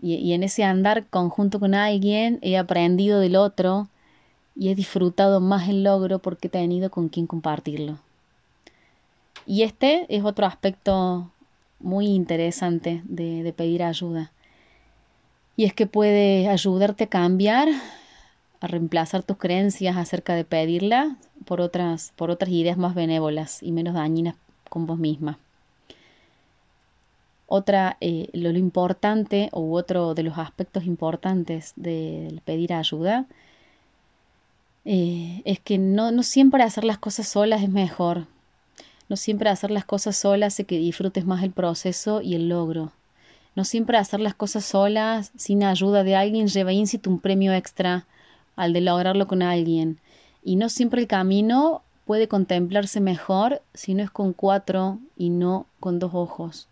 y 0.00 0.32
en 0.32 0.42
ese 0.42 0.64
andar 0.64 1.06
conjunto 1.06 1.60
con 1.60 1.74
alguien 1.74 2.38
he 2.42 2.56
aprendido 2.56 3.20
del 3.20 3.36
otro 3.36 3.88
y 4.56 4.68
he 4.68 4.74
disfrutado 4.74 5.40
más 5.40 5.68
el 5.68 5.84
logro 5.84 6.18
porque 6.18 6.48
he 6.48 6.50
tenido 6.50 6.90
con 6.90 7.08
quien 7.08 7.26
compartirlo. 7.26 7.98
Y 9.46 9.62
este 9.62 10.06
es 10.14 10.24
otro 10.24 10.46
aspecto 10.46 11.30
muy 11.80 12.06
interesante 12.06 13.02
de, 13.04 13.52
pedir 13.56 13.82
ayuda. 13.82 14.30
Y 15.56 15.64
es 15.64 15.74
que 15.74 15.86
puede 15.86 16.48
ayudarte 16.48 17.04
a 17.04 17.08
cambiar, 17.08 17.68
a 18.60 18.66
reemplazar 18.66 19.22
tus 19.22 19.38
creencias 19.38 19.96
acerca 19.96 20.34
de 20.34 20.44
pedirla 20.44 21.16
por 21.46 21.60
otras, 21.60 22.12
por 22.16 22.30
otras 22.30 22.50
ideas 22.50 22.76
más 22.76 22.94
benévolas 22.94 23.62
y 23.62 23.72
menos 23.72 23.94
dañinas 23.94 24.36
con 24.68 24.86
vos 24.86 24.98
misma. 24.98 25.38
Otra, 27.52 27.96
eh, 28.00 28.28
lo, 28.32 28.50
importante 28.50 29.50
u 29.52 29.74
otro 29.74 30.14
de 30.14 30.22
los 30.22 30.38
aspectos 30.38 30.84
importantes 30.84 31.72
del 31.74 32.42
pedir 32.44 32.72
ayuda 32.72 33.26
eh, 34.84 35.42
es 35.44 35.58
que 35.58 35.76
no, 35.76 36.12
no 36.12 36.22
siempre 36.22 36.62
hacer 36.62 36.84
las 36.84 36.98
cosas 36.98 37.26
solas 37.26 37.64
es 37.64 37.68
mejor. 37.68 38.28
No 39.08 39.16
siempre 39.16 39.50
hacer 39.50 39.72
las 39.72 39.84
cosas 39.84 40.16
solas 40.16 40.54
hace 40.54 40.64
que 40.64 40.78
disfrutes 40.78 41.26
más 41.26 41.42
el 41.42 41.50
proceso 41.50 42.22
y 42.22 42.36
el 42.36 42.48
logro. 42.48 42.92
No 43.56 43.64
siempre 43.64 43.98
hacer 43.98 44.20
las 44.20 44.34
cosas 44.36 44.64
solas, 44.64 45.32
sin 45.36 45.64
ayuda 45.64 46.04
de 46.04 46.14
alguien, 46.14 46.46
lleva 46.46 46.72
íncito 46.72 47.10
un 47.10 47.18
premio 47.18 47.52
extra 47.52 48.06
al 48.54 48.72
de 48.72 48.80
lograrlo 48.80 49.26
con 49.26 49.42
alguien. 49.42 49.98
Y 50.44 50.54
no 50.54 50.68
siempre 50.68 51.00
el 51.00 51.08
camino 51.08 51.82
puede 52.06 52.28
contemplarse 52.28 53.00
mejor 53.00 53.60
si 53.74 53.94
no 53.94 54.04
es 54.04 54.10
con 54.12 54.34
cuatro 54.34 55.00
y 55.16 55.30
no 55.30 55.66
con 55.80 55.98
dos 55.98 56.12
ojos. 56.14 56.69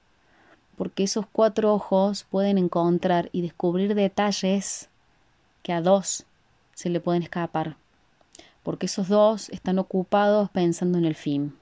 Porque 0.78 1.02
esos 1.02 1.26
cuatro 1.30 1.74
ojos 1.74 2.24
pueden 2.30 2.56
encontrar 2.56 3.28
y 3.32 3.42
descubrir 3.42 3.94
detalles 3.94 4.88
que 5.62 5.72
a 5.72 5.82
dos 5.82 6.24
se 6.72 6.88
le 6.88 7.00
pueden 7.00 7.24
escapar. 7.24 7.76
Porque 8.62 8.86
esos 8.86 9.08
dos 9.08 9.50
están 9.50 9.80
ocupados 9.80 10.48
pensando 10.50 10.96
en 10.96 11.04
el 11.04 11.16
fin 11.16 11.58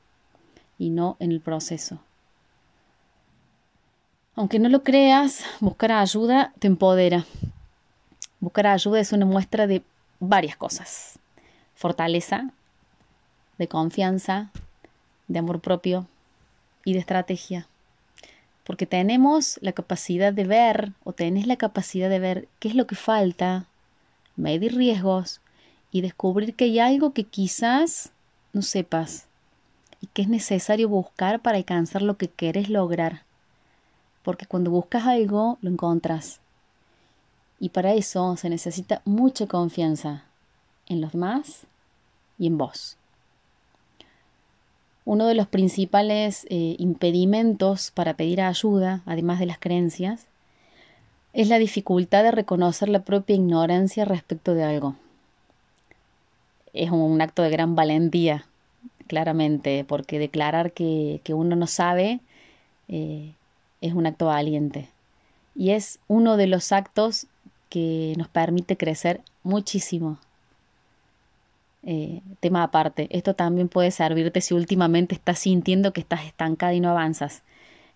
y 0.78 0.90
no 0.90 1.16
en 1.18 1.32
el 1.32 1.40
proceso. 1.40 1.98
Aunque 4.34 4.58
no 4.58 4.68
lo 4.68 4.82
creas, 4.82 5.44
buscar 5.60 5.92
ayuda 5.92 6.52
te 6.58 6.66
empodera. 6.66 7.24
Buscar 8.38 8.66
ayuda 8.66 9.00
es 9.00 9.12
una 9.12 9.24
muestra 9.24 9.66
de 9.66 9.82
varias 10.20 10.58
cosas. 10.58 11.18
Fortaleza, 11.74 12.50
de 13.56 13.66
confianza, 13.66 14.50
de 15.26 15.38
amor 15.38 15.60
propio 15.60 16.06
y 16.84 16.92
de 16.92 16.98
estrategia. 16.98 17.66
Porque 18.66 18.84
tenemos 18.86 19.58
la 19.62 19.72
capacidad 19.72 20.32
de 20.32 20.44
ver 20.44 20.92
o 21.04 21.12
tenés 21.12 21.46
la 21.46 21.56
capacidad 21.56 22.10
de 22.10 22.18
ver 22.18 22.48
qué 22.58 22.68
es 22.68 22.74
lo 22.74 22.86
que 22.86 22.96
falta, 22.96 23.66
medir 24.34 24.74
riesgos 24.74 25.40
y 25.92 26.00
descubrir 26.00 26.54
que 26.54 26.64
hay 26.64 26.80
algo 26.80 27.12
que 27.12 27.24
quizás 27.24 28.10
no 28.52 28.62
sepas 28.62 29.26
y 30.00 30.08
que 30.08 30.22
es 30.22 30.28
necesario 30.28 30.88
buscar 30.88 31.40
para 31.40 31.58
alcanzar 31.58 32.02
lo 32.02 32.16
que 32.16 32.28
quieres 32.28 32.68
lograr. 32.68 33.22
Porque 34.22 34.46
cuando 34.46 34.70
buscas 34.70 35.06
algo, 35.06 35.58
lo 35.62 35.70
encontras. 35.70 36.40
Y 37.60 37.70
para 37.70 37.94
eso 37.94 38.36
se 38.36 38.50
necesita 38.50 39.00
mucha 39.04 39.46
confianza 39.46 40.24
en 40.86 41.00
los 41.00 41.12
demás 41.12 41.66
y 42.38 42.48
en 42.48 42.58
vos. 42.58 42.96
Uno 45.06 45.28
de 45.28 45.36
los 45.36 45.46
principales 45.46 46.46
eh, 46.50 46.74
impedimentos 46.78 47.92
para 47.92 48.14
pedir 48.14 48.40
ayuda, 48.42 49.02
además 49.06 49.38
de 49.38 49.46
las 49.46 49.58
creencias, 49.58 50.26
es 51.32 51.48
la 51.48 51.58
dificultad 51.58 52.24
de 52.24 52.32
reconocer 52.32 52.88
la 52.88 53.04
propia 53.04 53.36
ignorancia 53.36 54.04
respecto 54.04 54.52
de 54.52 54.64
algo. 54.64 54.96
Es 56.72 56.90
un 56.90 57.20
acto 57.20 57.42
de 57.42 57.50
gran 57.50 57.76
valentía 57.76 58.46
claramente, 59.06 59.84
porque 59.86 60.18
declarar 60.18 60.72
que, 60.72 61.20
uno 61.28 61.54
no 61.54 61.68
sabe 61.68 62.18
eh, 62.88 63.32
es 63.80 63.94
un 63.94 64.06
acto 64.06 64.26
valiente. 64.26 64.88
Y 65.54 65.70
es 65.70 66.00
uno 66.08 66.36
de 66.36 66.48
los 66.48 66.72
actos 66.72 67.28
que 67.68 68.14
nos 68.16 68.26
permite 68.26 68.76
crecer 68.76 69.20
muchísimo. 69.44 70.18
Eh, 71.88 72.20
tema 72.40 72.64
aparte, 72.64 73.06
esto 73.16 73.34
también 73.34 73.68
puede 73.68 73.92
servirte 73.92 74.40
si 74.40 74.54
últimamente 74.54 75.14
estás 75.14 75.38
sintiendo 75.38 75.92
que 75.92 76.00
estás 76.00 76.24
estancada 76.26 76.74
y 76.74 76.80
no 76.80 76.90
avanzas. 76.90 77.42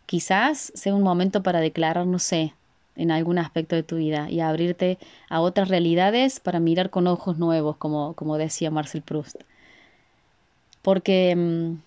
Quizás 0.06 0.72
sea 0.76 0.94
un 0.94 1.02
momento 1.02 1.42
para 1.42 1.60
declarar, 1.60 2.06
no 2.06 2.20
sé, 2.20 2.54
en 2.94 3.10
algún 3.10 3.38
aspecto 3.38 3.74
de 3.74 3.82
tu 3.82 3.96
vida 3.96 4.30
y 4.30 4.40
abrirte 4.40 4.98
a 5.28 5.40
otras 5.40 5.68
realidades 5.68 6.38
para 6.38 6.60
mirar 6.60 6.90
con 6.90 7.08
ojos 7.08 7.38
nuevos, 7.38 7.76
como, 7.76 8.14
como 8.14 8.38
decía 8.38 8.70
Marcel 8.70 9.02
Proust. 9.02 9.42
Porque, 10.82 11.34
mm, 11.36 11.82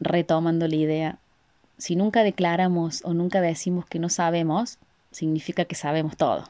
retomando 0.00 0.66
la 0.66 0.76
idea, 0.76 1.18
si 1.76 1.94
nunca 1.94 2.24
declaramos 2.24 3.02
o 3.04 3.14
nunca 3.14 3.40
decimos 3.40 3.86
que 3.86 4.00
no 4.00 4.08
sabemos, 4.08 4.78
significa 5.12 5.64
que 5.66 5.76
sabemos 5.76 6.16
todo. 6.16 6.44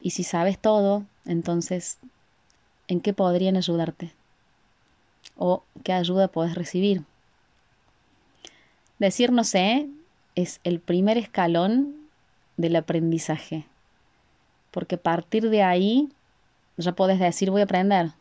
Y 0.00 0.10
si 0.10 0.24
sabes 0.24 0.58
todo, 0.58 1.04
entonces, 1.26 1.98
¿en 2.88 3.00
qué 3.00 3.12
podrían 3.12 3.56
ayudarte? 3.56 4.12
¿O 5.36 5.62
qué 5.82 5.92
ayuda 5.92 6.28
puedes 6.28 6.54
recibir? 6.54 7.02
Decir 8.98 9.32
no 9.32 9.44
sé 9.44 9.88
es 10.34 10.60
el 10.64 10.80
primer 10.80 11.18
escalón 11.18 11.96
del 12.56 12.76
aprendizaje, 12.76 13.66
porque 14.70 14.96
a 14.96 15.02
partir 15.02 15.50
de 15.50 15.62
ahí 15.62 16.08
ya 16.76 16.92
puedes 16.92 17.18
decir 17.18 17.50
voy 17.50 17.62
a 17.62 17.64
aprender, 17.64 18.12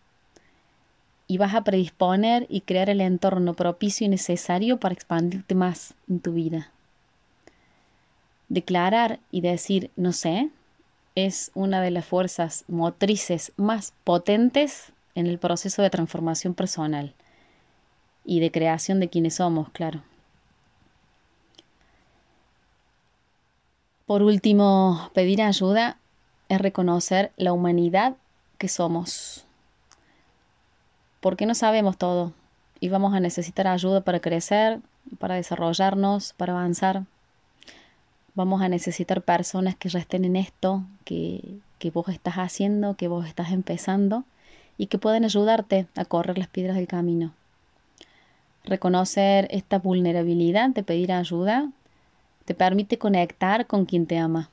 y 1.28 1.38
vas 1.38 1.54
a 1.54 1.63
predisponer 1.63 2.45
y 2.49 2.62
crear 2.62 2.89
el 2.89 3.02
entorno 3.02 3.54
propicio 3.54 4.06
y 4.06 4.10
necesario 4.10 4.80
para 4.80 4.93
expandirte 4.93 5.56
más 5.56 5.93
en 6.10 6.19
tu 6.19 6.34
vida. 6.34 6.71
Declarar 8.49 9.19
y 9.32 9.41
decir 9.41 9.89
no 9.95 10.12
sé 10.12 10.49
es 11.15 11.52
una 11.54 11.82
de 11.82 11.91
las 11.91 12.06
fuerzas 12.06 12.65
motrices 12.67 13.52
más 13.56 13.93
potentes 14.04 14.93
en 15.15 15.28
el 15.28 15.38
proceso 15.38 15.82
de 15.82 15.89
transformación 15.89 16.54
personal 16.54 17.13
y 18.26 18.39
de 18.39 18.52
creación 18.52 18.99
de 18.99 19.10
quienes 19.10 19.36
somos, 19.36 19.69
claro. 19.69 20.02
Por 24.06 24.21
último, 24.21 25.10
pedir 25.13 25.41
ayuda 25.41 25.97
es 26.49 26.60
reconocer 26.60 27.32
la 27.38 27.54
humanidad 27.54 28.15
que 28.58 28.67
somos. 28.67 29.45
Porque 31.21 31.45
no 31.45 31.56
sabemos 31.56 31.97
todo 31.97 32.34
y 32.80 32.89
vamos 32.89 33.13
a 33.13 33.19
necesitar 33.19 33.67
ayuda 33.67 34.02
para 34.02 34.19
crecer, 34.19 34.82
para 35.19 35.36
desarrollarnos, 35.36 36.34
para 36.34 36.54
avanzar. 36.54 37.04
Vamos 38.36 38.62
a 38.62 38.69
necesitar 38.69 39.22
personas 39.22 39.76
que 39.76 39.89
ya 39.89 40.00
estén 40.00 40.26
en 40.26 40.36
esto, 40.36 40.84
que, 41.06 41.60
que 41.78 41.91
vos 41.91 42.10
estás 42.10 42.36
haciendo, 42.36 42.96
que 42.96 43.08
vos 43.08 43.28
estás 43.28 43.52
empezando 43.52 44.24
y 44.78 44.88
que 44.88 44.98
pueden 44.98 45.24
ayudarte 45.24 45.88
a 45.96 46.06
correr 46.06 46.38
las 46.38 46.48
piedras 46.48 46.76
del 46.76 46.88
camino. 46.88 47.34
Reconocer 48.63 49.48
esta 49.52 49.78
vulnerabilidad 49.78 50.69
de 50.69 50.84
pedir 50.84 51.12
ayuda 51.12 51.69
te 52.46 52.56
permite 52.56 52.98
conectar 52.98 53.67
con 53.67 53.86
quien 53.86 54.08
te 54.08 54.17
ama 54.17 54.50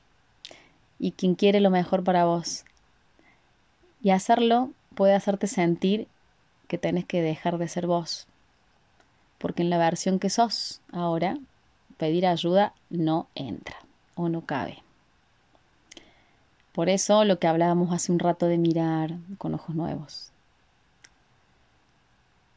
y 0.99 1.11
quien 1.11 1.35
quiere 1.35 1.59
lo 1.59 1.69
mejor 1.69 2.03
para 2.03 2.25
vos. 2.25 2.65
Y 4.03 4.11
hacerlo 4.11 4.71
puede 4.95 5.13
hacerte 5.13 5.47
sentir 5.47 6.07
que 6.67 6.77
tenés 6.77 7.05
que 7.05 7.21
dejar 7.21 7.57
de 7.57 7.67
ser 7.67 7.87
vos. 7.87 8.27
Porque 9.37 9.63
en 9.63 9.69
la 9.69 9.77
versión 9.77 10.19
que 10.19 10.29
sos 10.29 10.81
ahora, 10.91 11.37
pedir 12.01 12.25
ayuda 12.25 12.73
no 12.89 13.27
entra 13.35 13.75
o 14.15 14.27
no 14.27 14.41
cabe. 14.41 14.81
Por 16.71 16.89
eso 16.89 17.25
lo 17.25 17.37
que 17.37 17.45
hablábamos 17.45 17.93
hace 17.93 18.11
un 18.11 18.17
rato 18.17 18.47
de 18.47 18.57
mirar 18.57 19.17
con 19.37 19.53
ojos 19.53 19.75
nuevos. 19.75 20.31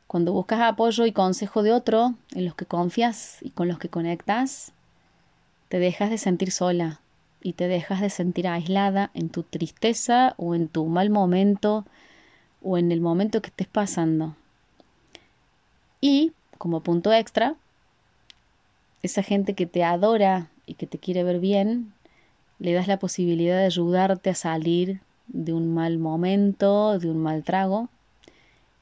Cuando 0.07 0.33
buscas 0.33 0.63
apoyo 0.63 1.05
y 1.05 1.13
consejo 1.13 1.63
de 1.63 1.73
otro, 1.73 2.15
en 2.35 2.47
los 2.47 2.55
que 2.55 2.65
confías 2.65 3.37
y 3.43 3.51
con 3.51 3.69
los 3.69 3.79
que 3.79 3.91
conectas, 3.91 4.73
te 5.69 5.79
dejas 5.79 6.09
de 6.09 6.17
sentir 6.17 6.51
sola 6.51 7.01
y 7.43 7.53
te 7.53 7.69
dejas 7.69 8.01
de 8.01 8.09
sentir 8.09 8.49
aislada 8.49 9.11
en 9.13 9.29
tu 9.29 9.43
tristeza 9.43 10.33
o 10.39 10.55
en 10.55 10.69
tu 10.69 10.87
mal 10.87 11.11
momento 11.11 11.85
o 12.63 12.79
en 12.79 12.91
el 12.93 13.03
momento 13.03 13.43
que 13.43 13.49
estés 13.49 13.69
pasando. 13.69 14.37
Y, 16.01 16.33
como 16.57 16.81
punto 16.81 17.13
extra, 17.13 17.57
esa 19.07 19.23
gente 19.23 19.55
que 19.55 19.67
te 19.67 19.85
adora 19.85 20.49
y 20.67 20.75
que 20.75 20.87
te 20.87 20.99
quiere 20.99 21.25
ver 21.25 21.40
bien, 21.40 21.93
le 22.59 22.73
das 22.73 22.88
la 22.88 22.99
posibilidad 22.99 23.59
de 23.59 23.67
ayudarte 23.67 24.31
a 24.31 24.35
salir 24.35 25.01
de 25.27 25.53
un 25.53 25.75
mal 25.75 25.99
momento, 25.99 26.99
de 26.99 27.11
un 27.11 27.23
mal 27.23 27.45
trago. 27.45 27.88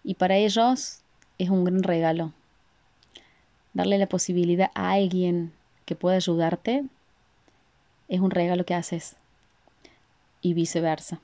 Y 0.05 0.15
para 0.15 0.37
ellos 0.37 1.01
es 1.39 1.51
un 1.51 1.65
gran 1.65 1.83
regalo. 1.83 2.33
Darle 3.75 3.99
la 3.99 4.07
posibilidad 4.07 4.71
a 4.75 4.93
alguien 4.93 5.53
que 5.87 5.97
pueda 5.97 6.17
ayudarte 6.17 6.85
es 8.09 8.21
un 8.21 8.31
regalo 8.31 8.65
que 8.65 8.75
haces 8.75 9.17
y 10.43 10.55
viceversa. 10.55 11.21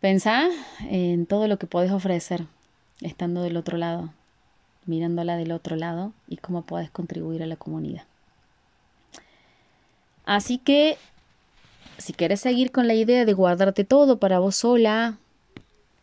Pensá 0.00 0.48
en 0.90 1.26
todo 1.26 1.46
lo 1.46 1.58
que 1.58 1.68
puedes 1.68 1.92
ofrecer 1.92 2.46
estando 3.00 3.42
del 3.42 3.56
otro 3.56 3.78
lado, 3.78 4.12
mirándola 4.86 5.36
del 5.36 5.52
otro 5.52 5.76
lado 5.76 6.12
y 6.28 6.36
cómo 6.36 6.62
puedes 6.62 6.90
contribuir 6.90 7.42
a 7.42 7.46
la 7.46 7.56
comunidad. 7.56 8.04
Así 10.24 10.58
que, 10.58 10.98
si 11.98 12.12
quieres 12.12 12.40
seguir 12.40 12.70
con 12.72 12.86
la 12.86 12.94
idea 12.94 13.24
de 13.24 13.32
guardarte 13.32 13.84
todo 13.84 14.18
para 14.18 14.38
vos 14.38 14.56
sola, 14.56 15.18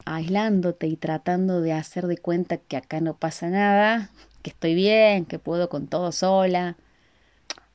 aislándote 0.06 0.88
y 0.88 0.96
tratando 0.96 1.62
de 1.62 1.74
hacer 1.74 2.08
de 2.08 2.18
cuenta 2.18 2.58
que 2.58 2.78
acá 2.78 3.00
no 3.00 3.15
pasa 3.15 3.50
nada, 3.50 4.10
que 4.42 4.50
estoy 4.50 4.76
bien, 4.76 5.26
que 5.26 5.39
puedo 5.39 5.70
con 5.70 5.88
todo 5.88 6.12
sola. 6.12 6.76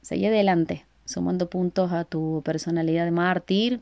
Seguí 0.02 0.26
adelante, 0.26 0.84
sumando 1.04 1.48
puntos 1.48 1.92
a 1.92 2.04
tu 2.04 2.42
personalidad 2.44 3.04
de 3.04 3.10
mártir 3.10 3.80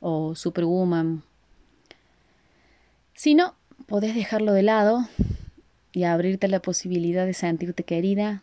o 0.00 0.34
superwoman. 0.34 1.22
Si 3.14 3.34
no, 3.34 3.54
podés 3.86 4.14
dejarlo 4.14 4.52
de 4.52 4.62
lado 4.62 5.06
y 5.94 6.04
abrirte 6.04 6.48
la 6.48 6.60
posibilidad 6.60 7.24
de 7.24 7.34
sentirte 7.34 7.84
querida, 7.84 8.42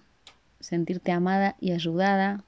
sentirte 0.61 1.11
amada 1.11 1.57
y 1.59 1.73
ayudada, 1.73 2.43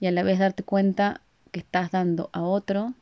y 0.00 0.08
a 0.08 0.10
la 0.10 0.24
vez 0.24 0.40
darte 0.40 0.64
cuenta 0.64 1.20
que 1.52 1.60
estás 1.60 1.92
dando 1.92 2.28
a 2.32 2.42
otro 2.42 2.94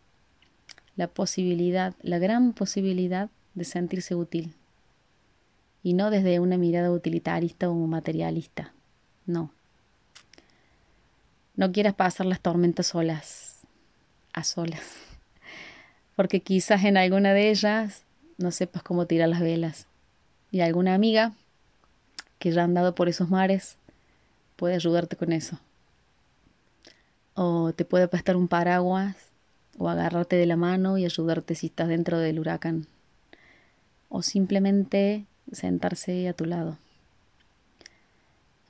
la 0.96 1.08
posibilidad, 1.08 1.94
la 2.02 2.18
gran 2.18 2.52
posibilidad 2.52 3.30
de 3.54 3.64
sentirse 3.64 4.14
útil. 4.14 4.52
Y 5.82 5.94
no 5.94 6.10
desde 6.10 6.38
una 6.38 6.58
mirada 6.58 6.90
utilitarista 6.90 7.70
o 7.70 7.74
materialista. 7.74 8.74
No. 9.24 9.50
No 11.56 11.72
quieras 11.72 11.94
pasar 11.94 12.26
las 12.26 12.40
tormentas 12.40 12.88
solas, 12.88 13.60
a 14.34 14.44
solas. 14.44 14.82
Porque 16.16 16.40
quizás 16.40 16.84
en 16.84 16.98
alguna 16.98 17.32
de 17.32 17.48
ellas 17.48 18.04
no 18.36 18.50
sepas 18.50 18.82
cómo 18.82 19.06
tirar 19.06 19.30
las 19.30 19.40
velas. 19.40 19.86
Y 20.50 20.60
alguna 20.60 20.94
amiga 20.94 21.32
que 22.38 22.50
ya 22.52 22.62
ha 22.62 22.64
andado 22.64 22.94
por 22.94 23.08
esos 23.08 23.30
mares 23.30 23.76
puede 24.56 24.74
ayudarte 24.74 25.16
con 25.16 25.32
eso. 25.32 25.58
O 27.34 27.72
te 27.72 27.84
puede 27.84 28.08
prestar 28.08 28.36
un 28.36 28.48
paraguas 28.48 29.16
o 29.78 29.88
agarrarte 29.88 30.36
de 30.36 30.46
la 30.46 30.56
mano 30.56 30.98
y 30.98 31.06
ayudarte 31.06 31.54
si 31.54 31.68
estás 31.68 31.88
dentro 31.88 32.18
del 32.18 32.38
huracán, 32.38 32.86
o 34.10 34.22
simplemente 34.22 35.24
sentarse 35.52 36.28
a 36.28 36.34
tu 36.34 36.44
lado. 36.44 36.76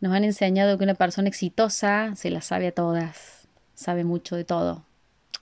Nos 0.00 0.14
han 0.14 0.22
enseñado 0.22 0.78
que 0.78 0.84
una 0.84 0.94
persona 0.94 1.28
exitosa 1.28 2.14
se 2.14 2.30
la 2.30 2.40
sabe 2.40 2.68
a 2.68 2.72
todas, 2.72 3.48
sabe 3.74 4.04
mucho 4.04 4.36
de 4.36 4.44
todo, 4.44 4.84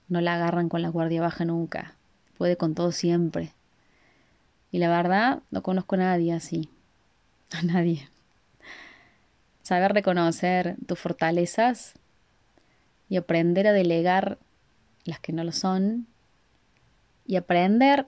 no 0.09 0.22
la 0.22 0.37
agarran 0.37 0.70
con 0.70 0.81
la 0.81 0.88
guardia 0.88 1.20
baja 1.20 1.44
nunca, 1.44 1.94
puede 2.38 2.57
con 2.57 2.74
todo 2.74 2.90
siempre. 2.90 3.53
Y 4.70 4.78
la 4.78 4.88
verdad, 4.88 5.42
no 5.50 5.62
conozco 5.62 5.94
a 5.94 5.98
nadie 5.98 6.33
así, 6.33 6.70
a 7.52 7.62
nadie. 7.62 8.09
Saber 9.62 9.92
reconocer 9.92 10.76
tus 10.87 10.98
fortalezas 10.98 11.94
y 13.09 13.16
aprender 13.16 13.66
a 13.66 13.72
delegar 13.72 14.38
las 15.04 15.20
que 15.20 15.33
no 15.33 15.44
lo 15.44 15.52
son, 15.52 16.07
y 17.26 17.37
aprender 17.37 18.07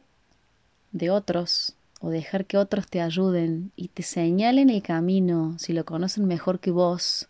de 0.93 1.11
otros 1.11 1.77
o 2.01 2.09
dejar 2.09 2.47
que 2.47 2.57
otros 2.57 2.89
te 2.89 3.01
ayuden 3.01 3.71
y 3.77 3.89
te 3.89 4.03
señalen 4.03 4.71
el 4.71 4.83
camino 4.83 5.57
si 5.59 5.73
lo 5.75 5.85
conocen 5.85 6.25
mejor 6.25 6.59
que 6.59 6.71
vos, 6.71 7.29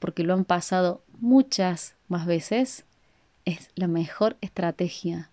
porque 0.00 0.24
lo 0.24 0.34
han 0.34 0.44
pasado 0.44 1.02
muchas 1.20 1.94
más 2.08 2.26
veces, 2.26 2.84
es 3.44 3.70
la 3.76 3.86
mejor 3.86 4.36
estrategia 4.40 5.30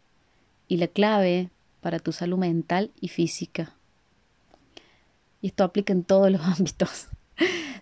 y 0.67 0.77
la 0.77 0.87
clave 0.87 1.49
para 1.81 1.99
tu 1.99 2.11
salud 2.11 2.37
mental 2.37 2.91
y 2.99 3.07
física. 3.09 3.73
Y 5.41 5.47
esto 5.47 5.63
aplica 5.63 5.93
en 5.93 6.03
todos 6.03 6.31
los 6.31 6.41
ámbitos. 6.41 7.07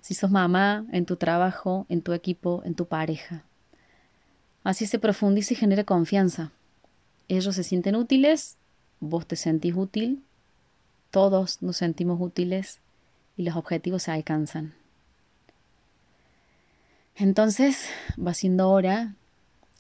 si 0.02 0.14
sos 0.14 0.32
mamá, 0.32 0.86
en 0.92 1.06
tu 1.06 1.16
trabajo, 1.16 1.86
en 1.90 2.02
tu 2.02 2.14
equipo, 2.14 2.62
en 2.66 2.76
tu 2.76 2.86
pareja. 2.86 3.44
Así 4.64 4.86
se 4.86 5.00
profundiza 5.00 5.54
y 5.54 5.58
genera 5.58 5.84
confianza. 5.84 6.52
Ellos 7.28 7.56
se 7.56 7.64
sienten 7.64 7.96
útiles, 7.96 8.58
vos 9.00 9.26
te 9.26 9.36
sentís 9.36 9.76
útil, 9.76 10.24
todos 11.12 11.62
nos 11.62 11.78
sentimos 11.78 12.20
útiles 12.22 12.80
y 13.36 13.44
los 13.44 13.56
objetivos 13.56 14.04
se 14.04 14.12
alcanzan. 14.12 14.74
Entonces 17.16 17.90
va 18.20 18.34
siendo 18.34 18.70
hora 18.70 19.16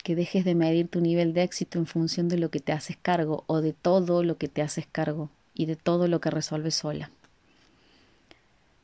que 0.08 0.15
dejes 0.15 0.46
de 0.46 0.56
medir 0.56 0.88
tu 0.88 1.02
nivel 1.02 1.34
de 1.34 1.43
éxito 1.43 1.80
en 1.80 1.86
función 1.86 2.30
de 2.30 2.38
lo 2.38 2.50
que 2.50 2.62
te 2.62 2.72
haces 2.72 2.96
cargo 2.96 3.43
o 3.46 3.60
de 3.60 3.74
todo 3.74 4.24
lo 4.24 4.38
que 4.38 4.48
te 4.48 4.62
haces 4.62 4.88
cargo 4.89 5.30
y 5.54 5.65
de 5.65 5.76
todo 5.76 6.08
lo 6.08 6.22
que 6.22 6.30
resuelves 6.30 6.76
sola. 6.76 7.12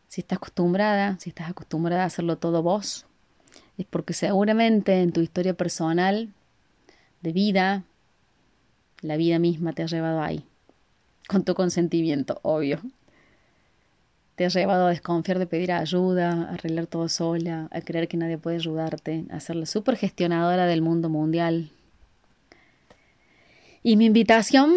Si 0.10 0.20
estás 0.20 0.36
acostumbrada, 0.36 1.18
si 1.22 1.30
estás 1.30 1.50
acostumbrada 1.50 2.04
a 2.04 2.08
hacerlo 2.08 2.40
todo 2.40 2.62
vos, 2.62 3.06
es 3.78 3.86
porque 3.90 4.12
seguramente 4.12 5.02
en 5.02 5.14
tu 5.14 5.22
historia 5.22 5.54
personal 5.54 6.28
de 7.22 7.32
vida, 7.32 7.84
la 9.00 9.16
vida 9.16 9.40
misma 9.40 9.72
te 9.72 9.84
ha 9.84 9.86
llevado 9.86 10.22
ahí, 10.22 10.44
con 11.30 11.46
tu 11.46 11.56
consentimiento, 11.56 12.42
obvio. 12.42 12.82
Te 14.36 14.46
ha 14.46 14.50
llevado 14.50 14.88
a 14.88 14.89
desconfiar 14.89 15.39
de 15.39 15.46
pedir 15.46 15.72
ayuda, 15.72 16.32
a 16.32 16.54
arreglar 16.54 16.88
todo 16.88 17.08
sola, 17.10 17.68
a 17.72 17.82
creer 17.82 18.08
que 18.08 18.18
nadie 18.18 18.38
puede 18.38 18.58
ayudarte, 18.58 19.26
a 19.30 19.39
ser 19.39 19.55
la 19.55 19.66
supergestionadora 19.66 20.66
del 20.66 20.82
mundo 20.82 21.10
mundial. 21.10 21.70
Y 23.84 23.95
mi 23.95 24.05
invitación 24.05 24.74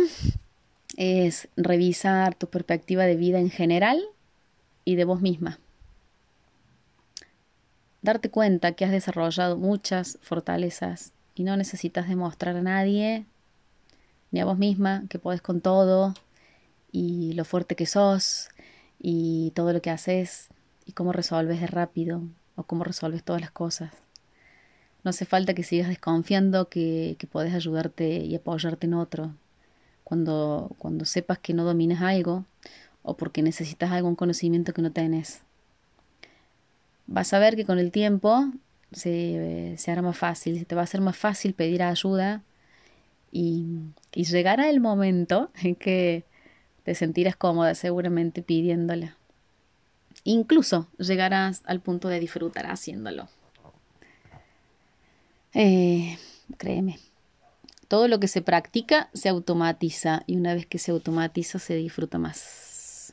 es 0.96 1.48
revisar 1.56 2.34
tu 2.34 2.48
perspectiva 2.48 3.04
de 3.04 3.16
vida 3.16 3.38
en 3.38 3.50
general 3.50 4.00
y 4.84 4.96
de 4.96 5.04
vos 5.04 5.20
misma 5.20 5.58
darte 8.06 8.30
cuenta 8.30 8.72
que 8.72 8.84
has 8.84 8.92
desarrollado 8.92 9.56
muchas 9.56 10.18
fortalezas 10.22 11.12
y 11.34 11.42
no 11.42 11.56
necesitas 11.56 12.08
demostrar 12.08 12.56
a 12.56 12.62
nadie, 12.62 13.26
ni 14.30 14.40
a 14.40 14.44
vos 14.44 14.58
misma, 14.58 15.02
que 15.10 15.18
podés 15.18 15.42
con 15.42 15.60
todo 15.60 16.14
y 16.92 17.32
lo 17.32 17.44
fuerte 17.44 17.74
que 17.74 17.84
sos 17.84 18.48
y 18.98 19.52
todo 19.54 19.72
lo 19.72 19.82
que 19.82 19.90
haces 19.90 20.48
y 20.84 20.92
cómo 20.92 21.12
resolves 21.12 21.60
de 21.60 21.66
rápido 21.66 22.22
o 22.54 22.62
cómo 22.64 22.84
resolves 22.84 23.22
todas 23.22 23.40
las 23.40 23.50
cosas. 23.50 23.92
No 25.04 25.10
hace 25.10 25.24
falta 25.24 25.54
que 25.54 25.62
sigas 25.62 25.88
desconfiando 25.88 26.68
que, 26.68 27.16
que 27.18 27.26
podés 27.26 27.54
ayudarte 27.54 28.18
y 28.18 28.34
apoyarte 28.34 28.86
en 28.86 28.94
otro. 28.94 29.34
Cuando, 30.02 30.72
cuando 30.78 31.04
sepas 31.04 31.38
que 31.38 31.54
no 31.54 31.64
dominas 31.64 32.02
algo 32.02 32.44
o 33.02 33.16
porque 33.16 33.42
necesitas 33.42 33.92
algún 33.92 34.16
conocimiento 34.16 34.72
que 34.72 34.82
no 34.82 34.92
tenés. 34.92 35.42
Vas 37.06 37.32
a 37.32 37.38
ver 37.38 37.54
que 37.54 37.64
con 37.64 37.78
el 37.78 37.92
tiempo 37.92 38.50
se, 38.92 39.74
se 39.78 39.92
hará 39.92 40.02
más 40.02 40.18
fácil, 40.18 40.58
se 40.58 40.64
te 40.64 40.74
va 40.74 40.80
a 40.80 40.84
hacer 40.84 41.00
más 41.00 41.16
fácil 41.16 41.54
pedir 41.54 41.82
ayuda 41.82 42.42
y, 43.30 43.64
y 44.12 44.24
llegará 44.24 44.68
el 44.68 44.80
momento 44.80 45.50
en 45.62 45.76
que 45.76 46.24
te 46.86 46.94
sentirás 46.94 47.34
cómoda 47.34 47.74
seguramente 47.74 48.42
pidiéndola. 48.42 49.16
Incluso 50.22 50.86
llegarás 50.98 51.62
al 51.66 51.80
punto 51.80 52.06
de 52.06 52.20
disfrutar 52.20 52.66
haciéndolo. 52.70 53.28
Eh, 55.52 56.16
créeme, 56.58 57.00
todo 57.88 58.06
lo 58.06 58.20
que 58.20 58.28
se 58.28 58.40
practica 58.40 59.10
se 59.14 59.28
automatiza 59.28 60.22
y 60.28 60.36
una 60.36 60.54
vez 60.54 60.66
que 60.66 60.78
se 60.78 60.92
automatiza 60.92 61.58
se 61.58 61.74
disfruta 61.74 62.18
más. 62.18 63.12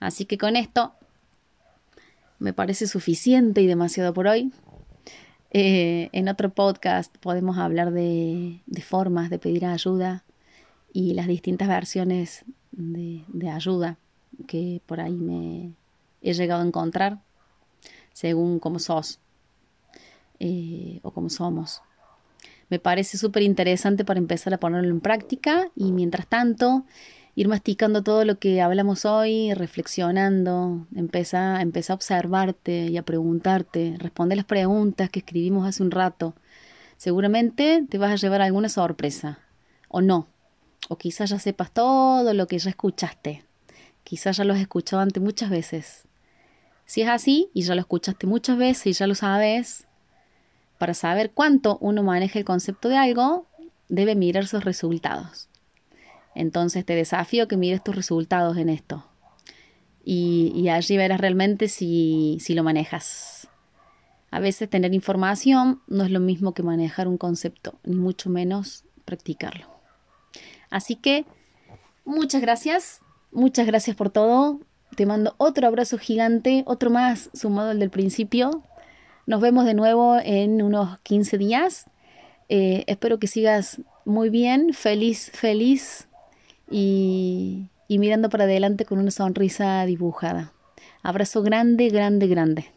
Así 0.00 0.24
que 0.24 0.36
con 0.36 0.56
esto 0.56 0.92
me 2.40 2.52
parece 2.52 2.88
suficiente 2.88 3.62
y 3.62 3.68
demasiado 3.68 4.12
por 4.12 4.26
hoy. 4.26 4.52
Eh, 5.52 6.08
en 6.10 6.28
otro 6.28 6.50
podcast 6.50 7.16
podemos 7.18 7.58
hablar 7.58 7.92
de, 7.92 8.60
de, 8.66 8.82
formas 8.82 9.30
de 9.30 9.38
pedir 9.38 9.66
ayuda 9.66 10.24
y 10.92 11.14
las 11.14 11.28
distintas 11.28 11.68
versiones 11.68 12.44
de, 12.76 13.50
ayuda 13.50 13.98
que 14.46 14.80
por 14.86 15.00
ahí 15.00 15.14
me 15.14 15.72
he 16.22 16.34
llegado 16.34 16.62
a 16.62 16.66
encontrar 16.66 17.18
según 18.12 18.58
cómo 18.58 18.78
sos. 18.78 19.18
Eh, 20.38 21.00
o 21.02 21.10
como 21.12 21.30
somos. 21.30 21.82
Me 22.68 22.78
parece 22.78 23.16
súper 23.16 23.42
interesante 23.42 24.04
para 24.04 24.18
empezar 24.18 24.52
a 24.52 24.58
ponerlo 24.58 24.90
en 24.90 25.00
práctica 25.00 25.70
y 25.74 25.92
mientras 25.92 26.26
tanto 26.26 26.84
ir 27.36 27.48
masticando 27.48 28.02
todo 28.02 28.24
lo 28.24 28.38
que 28.38 28.60
hablamos 28.60 29.04
hoy, 29.04 29.54
reflexionando, 29.54 30.86
empieza, 30.94 31.60
empieza 31.60 31.92
a 31.92 31.96
observarte 31.96 32.86
y 32.86 32.96
a 32.96 33.02
preguntarte, 33.02 33.96
responde 33.98 34.36
las 34.36 34.46
preguntas 34.46 35.10
que 35.10 35.20
escribimos 35.20 35.66
hace 35.66 35.82
un 35.82 35.90
rato. 35.90 36.34
Seguramente 36.96 37.84
te 37.88 37.98
vas 37.98 38.10
a 38.10 38.16
llevar 38.16 38.40
alguna 38.40 38.68
sorpresa, 38.68 39.38
o 39.88 40.00
no, 40.00 40.26
o 40.88 40.96
quizás 40.96 41.30
ya 41.30 41.38
sepas 41.38 41.72
todo 41.72 42.32
lo 42.32 42.46
que 42.46 42.58
ya 42.58 42.70
escuchaste, 42.70 43.44
quizás 44.04 44.36
ya 44.36 44.44
lo 44.44 44.54
has 44.54 44.60
escuchado 44.60 45.02
antes 45.02 45.22
muchas 45.22 45.50
veces. 45.50 46.04
Si 46.84 47.02
es 47.02 47.08
así 47.08 47.50
y 47.52 47.62
ya 47.62 47.74
lo 47.74 47.80
escuchaste 47.80 48.26
muchas 48.26 48.56
veces 48.56 48.86
y 48.86 48.92
ya 48.92 49.06
lo 49.06 49.14
sabes, 49.14 49.86
para 50.78 50.94
saber 50.94 51.30
cuánto 51.32 51.78
uno 51.80 52.02
maneja 52.02 52.38
el 52.38 52.44
concepto 52.44 52.88
de 52.88 52.96
algo, 52.96 53.46
debe 53.88 54.14
mirar 54.14 54.46
sus 54.46 54.64
resultados. 54.64 55.48
Entonces 56.34 56.84
te 56.84 56.94
desafío 56.94 57.48
que 57.48 57.56
mires 57.56 57.82
tus 57.82 57.96
resultados 57.96 58.56
en 58.58 58.68
esto. 58.68 59.04
Y, 60.04 60.68
allí 60.68 60.96
verás 60.96 61.20
realmente 61.20 61.66
si, 61.66 62.38
si 62.40 62.54
lo 62.54 62.62
manejas. 62.62 63.48
A 64.30 64.38
veces 64.38 64.70
tener 64.70 64.94
información 64.94 65.80
no 65.88 66.04
es 66.04 66.12
lo 66.12 66.20
mismo 66.20 66.54
que 66.54 66.62
manejar 66.62 67.08
un 67.08 67.18
concepto, 67.18 67.80
ni 67.82 67.96
mucho 67.96 68.30
menos 68.30 68.84
practicarlo. 69.04 69.75
Así 70.76 70.94
que 70.94 71.24
muchas 72.04 72.42
gracias, 72.42 73.00
muchas 73.32 73.66
gracias 73.66 73.96
por 73.96 74.10
todo. 74.10 74.60
Te 74.94 75.06
mando 75.06 75.34
otro 75.38 75.66
abrazo 75.66 75.96
gigante, 75.96 76.64
otro 76.66 76.90
más 76.90 77.30
sumado 77.32 77.70
al 77.70 77.78
del 77.78 77.88
principio. 77.88 78.62
Nos 79.24 79.40
vemos 79.40 79.64
de 79.64 79.72
nuevo 79.72 80.18
en 80.22 80.60
unos 80.60 80.98
15 80.98 81.38
días. 81.38 81.86
Eh, 82.50 82.84
espero 82.88 83.18
que 83.18 83.26
sigas 83.26 83.80
muy 84.04 84.28
bien, 84.28 84.74
feliz, 84.74 85.30
feliz 85.32 86.08
y, 86.70 87.70
y 87.88 87.98
mirando 87.98 88.28
para 88.28 88.44
adelante 88.44 88.84
con 88.84 88.98
una 88.98 89.10
sonrisa 89.10 89.86
dibujada. 89.86 90.52
Abrazo 91.02 91.42
grande, 91.42 91.88
grande, 91.88 92.26
grande. 92.26 92.75